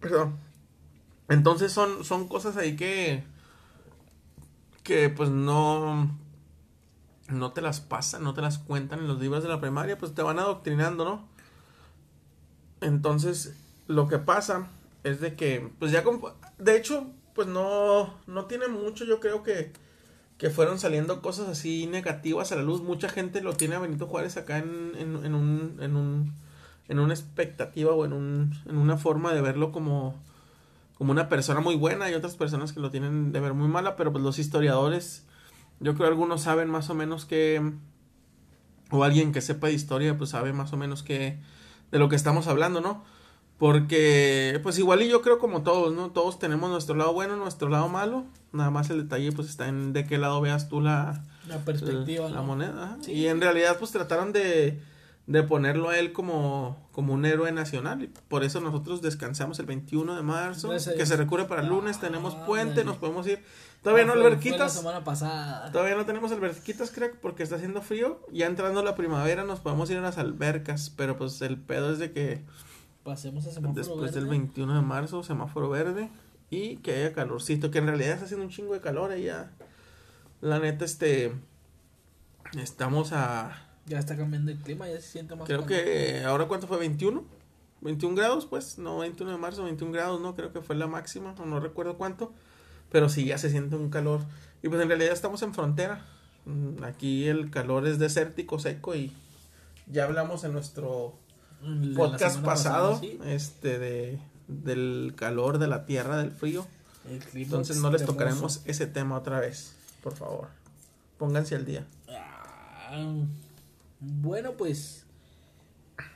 [0.00, 0.36] Perdón.
[1.30, 3.24] Entonces son, son cosas ahí que.
[4.82, 6.14] que pues no.
[7.30, 10.14] no te las pasan, no te las cuentan en los libros de la primaria, pues
[10.14, 11.26] te van adoctrinando, ¿no?
[12.82, 13.54] Entonces,
[13.86, 14.68] lo que pasa
[15.04, 16.04] es de que, pues ya,
[16.58, 19.70] de hecho, pues no, no tiene mucho, yo creo que,
[20.38, 22.82] que fueron saliendo cosas así negativas a la luz.
[22.82, 26.34] Mucha gente lo tiene a Benito Juárez acá en, en, en un, en un,
[26.88, 30.16] en una expectativa o en un, en una forma de verlo como,
[30.94, 33.94] como una persona muy buena y otras personas que lo tienen de ver muy mala,
[33.94, 35.24] pero pues los historiadores,
[35.78, 37.62] yo creo algunos saben más o menos que,
[38.90, 41.38] o alguien que sepa de historia, pues sabe más o menos que,
[41.92, 43.04] de lo que estamos hablando, ¿no?
[43.58, 46.10] Porque, pues igual y yo creo como todos, ¿no?
[46.10, 48.24] Todos tenemos nuestro lado bueno, nuestro lado malo.
[48.52, 52.28] Nada más el detalle, pues está en de qué lado veas tú la, La perspectiva,
[52.28, 52.44] la, ¿no?
[52.44, 52.84] moneda.
[52.84, 52.96] ajá.
[53.02, 53.12] Sí.
[53.12, 54.80] Y en realidad, pues trataron de,
[55.26, 58.02] de ponerlo a él como, como un héroe nacional.
[58.04, 60.70] Y por eso nosotros descansamos el 21 de marzo.
[60.70, 63.42] Que se recurre para el lunes, Ah, tenemos puente, nos podemos ir.
[63.82, 64.72] Todavía no Ah, fue la alberquitas.
[64.72, 65.72] semana pasada.
[65.72, 68.20] Todavía no tenemos alberquitas, creo, porque está haciendo frío.
[68.32, 70.90] Ya entrando la primavera nos podemos ir a las albercas.
[70.96, 72.44] Pero pues el pedo es de que
[73.08, 74.38] Pasemos a semáforo después del verde.
[74.38, 76.10] 21 de marzo, semáforo verde.
[76.50, 79.50] Y que haya calorcito, que en realidad está haciendo un chingo de calor ahí ya.
[80.42, 81.32] La neta, este.
[82.60, 83.66] Estamos a.
[83.86, 85.84] Ya está cambiando el clima, ya se siente más Creo calor.
[85.84, 86.22] que.
[86.26, 86.86] ¿Ahora cuánto fue?
[86.86, 87.22] ¿21?
[87.80, 88.76] 21 grados, pues.
[88.76, 90.34] No, 21 de marzo, 21 grados, no.
[90.36, 92.34] Creo que fue la máxima, o no recuerdo cuánto.
[92.92, 94.20] Pero sí, ya se siente un calor.
[94.62, 96.04] Y pues en realidad estamos en frontera.
[96.44, 99.14] Mm, Aquí el calor es desértico, seco y.
[99.86, 101.16] Ya hablamos en nuestro
[101.96, 103.18] podcast pasado, pasada, sí.
[103.24, 106.66] este, de, del calor, de la tierra, del frío.
[107.10, 110.48] El clima Entonces no les tocaremos ese tema otra vez, por favor.
[111.16, 111.86] Pónganse al día.
[112.08, 113.14] Ah,
[114.00, 115.04] bueno, pues.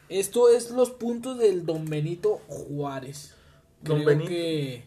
[0.08, 3.34] Esto es los puntos del Don Benito Juárez.
[3.82, 4.28] Don Creo Benito.
[4.28, 4.84] que.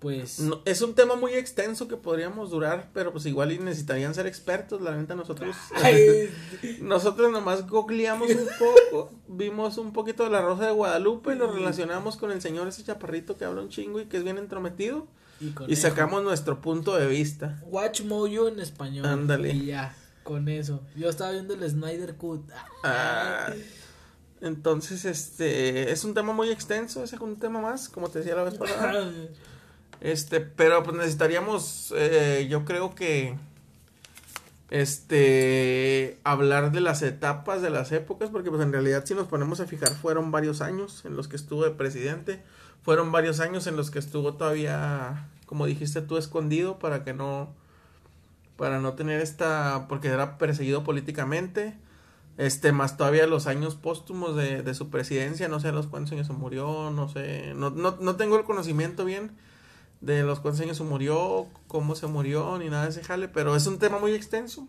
[0.00, 0.40] Pues.
[0.40, 4.26] No, es un tema muy extenso que podríamos durar, pero pues igual y necesitarían ser
[4.26, 5.54] expertos, la neta nosotros
[6.80, 12.16] nosotros nomás googleamos un poco, vimos un poquito de la Rosa de Guadalupe, lo relacionamos
[12.16, 15.06] con el señor ese chaparrito que habla un chingo y que es bien entrometido
[15.38, 17.60] y, y sacamos nuestro punto de vista.
[17.66, 19.04] Watch Mojo en español.
[19.04, 19.52] Ándale.
[19.52, 20.80] Y ya, con eso.
[20.96, 22.50] Yo estaba viendo el Snyder Cut.
[22.84, 23.52] Ah,
[24.40, 28.44] Entonces, este, es un tema muy extenso, es un tema más, como te decía la
[28.44, 29.10] vez pasada.
[30.00, 33.36] Este, pero pues necesitaríamos, eh, yo creo que,
[34.70, 39.60] este, hablar de las etapas, de las épocas, porque pues en realidad si nos ponemos
[39.60, 42.42] a fijar fueron varios años en los que estuvo de presidente,
[42.82, 47.54] fueron varios años en los que estuvo todavía, como dijiste tú, escondido para que no,
[48.56, 51.76] para no tener esta, porque era perseguido políticamente,
[52.38, 56.12] este, más todavía los años póstumos de, de su presidencia, no sé a los cuántos
[56.12, 59.32] años se murió, no sé, no, no, no tengo el conocimiento bien
[60.00, 63.54] de los cuántos años se murió, cómo se murió, ni nada de ese jale, pero
[63.56, 64.66] es un tema muy extenso.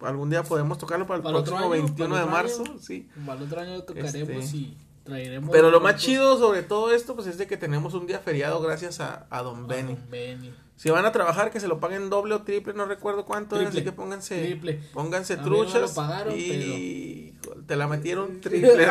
[0.00, 2.78] Algún día podemos tocarlo para el Para próximo año, 21 para de marzo, año.
[2.80, 3.08] sí.
[3.26, 4.14] Para el otro año tocaremos
[4.44, 5.50] Este, y traeremos.
[5.50, 8.60] Pero lo más chido sobre todo esto, pues es de que tenemos un día feriado
[8.60, 9.94] gracias a, a Don a Benny.
[9.94, 10.54] Don Benny.
[10.76, 13.70] Si van a trabajar, que se lo paguen doble o triple, no recuerdo cuánto, Triple.
[13.70, 14.74] así que pónganse, Triple.
[14.92, 17.34] pónganse A mí no me lo truchas pagaron, y
[17.66, 18.86] te la metieron triple.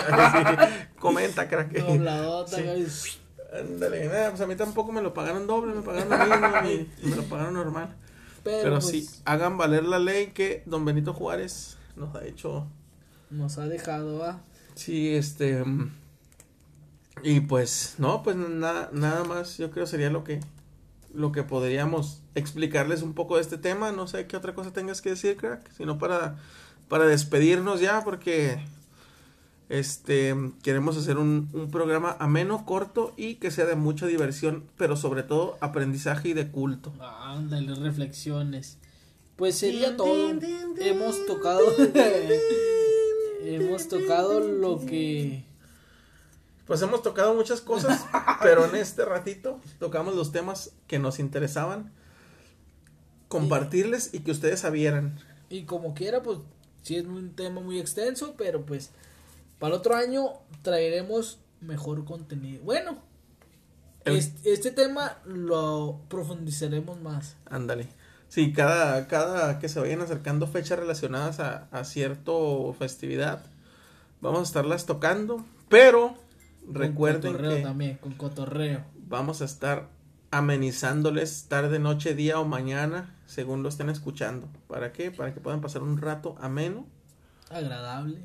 [1.00, 1.72] Comenta, crack.
[1.72, 3.18] Dobladota, Sí.
[3.54, 7.08] Ándale, nada, pues a mí tampoco me lo pagaron doble, me pagaron lo mismo y
[7.08, 7.96] me lo pagaron normal.
[8.44, 12.68] Pero, Pero pues, sí, hagan valer la ley que don Benito Juárez nos ha hecho.
[13.30, 14.42] nos ha dejado, ¿va?
[14.76, 15.64] Sí, este.
[17.24, 20.40] Y pues, no, pues nada, nada más, yo creo sería lo que
[21.14, 23.92] lo que podríamos explicarles un poco de este tema.
[23.92, 26.38] No sé qué otra cosa tengas que decir, crack, sino para,
[26.88, 28.60] para despedirnos ya, porque
[29.70, 34.96] este queremos hacer un, un programa ameno, corto y que sea de mucha diversión, pero
[34.96, 36.94] sobre todo aprendizaje y de culto.
[37.00, 38.78] Ándale, reflexiones.
[39.38, 40.32] Pues sería todo.
[40.80, 41.62] Hemos tocado.
[43.44, 45.46] hemos tocado lo que.
[46.66, 48.06] Pues hemos tocado muchas cosas,
[48.42, 51.94] pero en este ratito tocamos los temas que nos interesaban
[53.30, 55.20] compartirles y que ustedes sabieran.
[55.50, 56.40] Y como quiera, pues
[56.82, 58.90] sí es un tema muy extenso, pero pues
[59.60, 62.64] para otro año traeremos mejor contenido.
[62.64, 62.98] Bueno,
[64.06, 67.36] El- este, este tema lo profundizaremos más.
[67.50, 67.88] Ándale.
[68.30, 73.46] Sí, cada, cada que se vayan acercando fechas relacionadas a, a cierto festividad,
[74.22, 76.16] vamos a estarlas tocando, pero
[76.70, 78.84] recuerden con cotorreo que también, con cotorreo.
[79.08, 79.88] vamos a estar
[80.32, 84.50] amenizándoles tarde, noche, día o mañana, según lo estén escuchando.
[84.68, 85.10] ¿Para qué?
[85.10, 86.86] Para que puedan pasar un rato ameno
[87.50, 88.20] Agradable.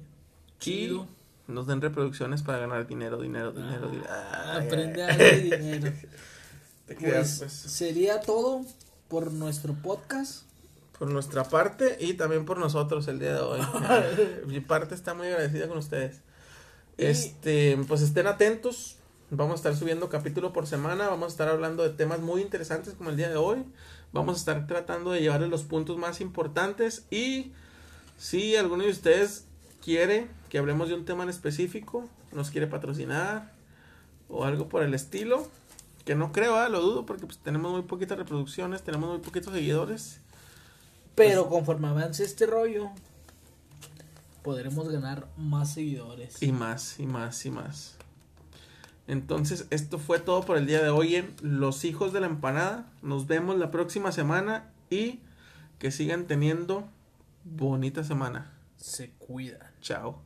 [0.59, 1.07] Chido.
[1.53, 4.09] Nos den reproducciones para ganar dinero, dinero, dinero, dinero.
[4.11, 5.93] Ay, Aprende a ganar dinero.
[6.87, 7.53] Te creas, Pues pues.
[7.73, 8.63] sería todo
[9.09, 10.43] por nuestro podcast.
[10.99, 13.61] Por nuestra parte y también por nosotros el día de hoy.
[14.47, 16.21] Mi parte está muy agradecida con ustedes.
[16.97, 18.97] Y- Este, pues estén atentos.
[19.31, 21.09] Vamos a estar subiendo capítulo por semana.
[21.09, 23.65] Vamos a estar hablando de temas muy interesantes como el día de hoy.
[24.13, 27.07] Vamos a estar tratando de llevarles los puntos más importantes.
[27.11, 27.53] Y
[28.19, 29.47] si alguno de ustedes
[29.83, 33.51] quiere que hablemos de un tema en específico, nos quiere patrocinar
[34.29, 35.49] o algo por el estilo,
[36.05, 36.69] que no creo, ¿ah?
[36.69, 40.21] lo dudo porque pues, tenemos muy poquitas reproducciones, tenemos muy poquitos seguidores.
[41.15, 42.91] Pero conforme avance este rollo,
[44.43, 46.43] podremos ganar más seguidores.
[46.43, 47.97] Y más, y más, y más.
[49.07, 52.93] Entonces, esto fue todo por el día de hoy en Los Hijos de la Empanada.
[53.01, 55.21] Nos vemos la próxima semana y
[55.79, 56.87] que sigan teniendo
[57.43, 58.53] bonita semana.
[58.77, 59.71] Se cuidan.
[59.81, 60.21] Chao.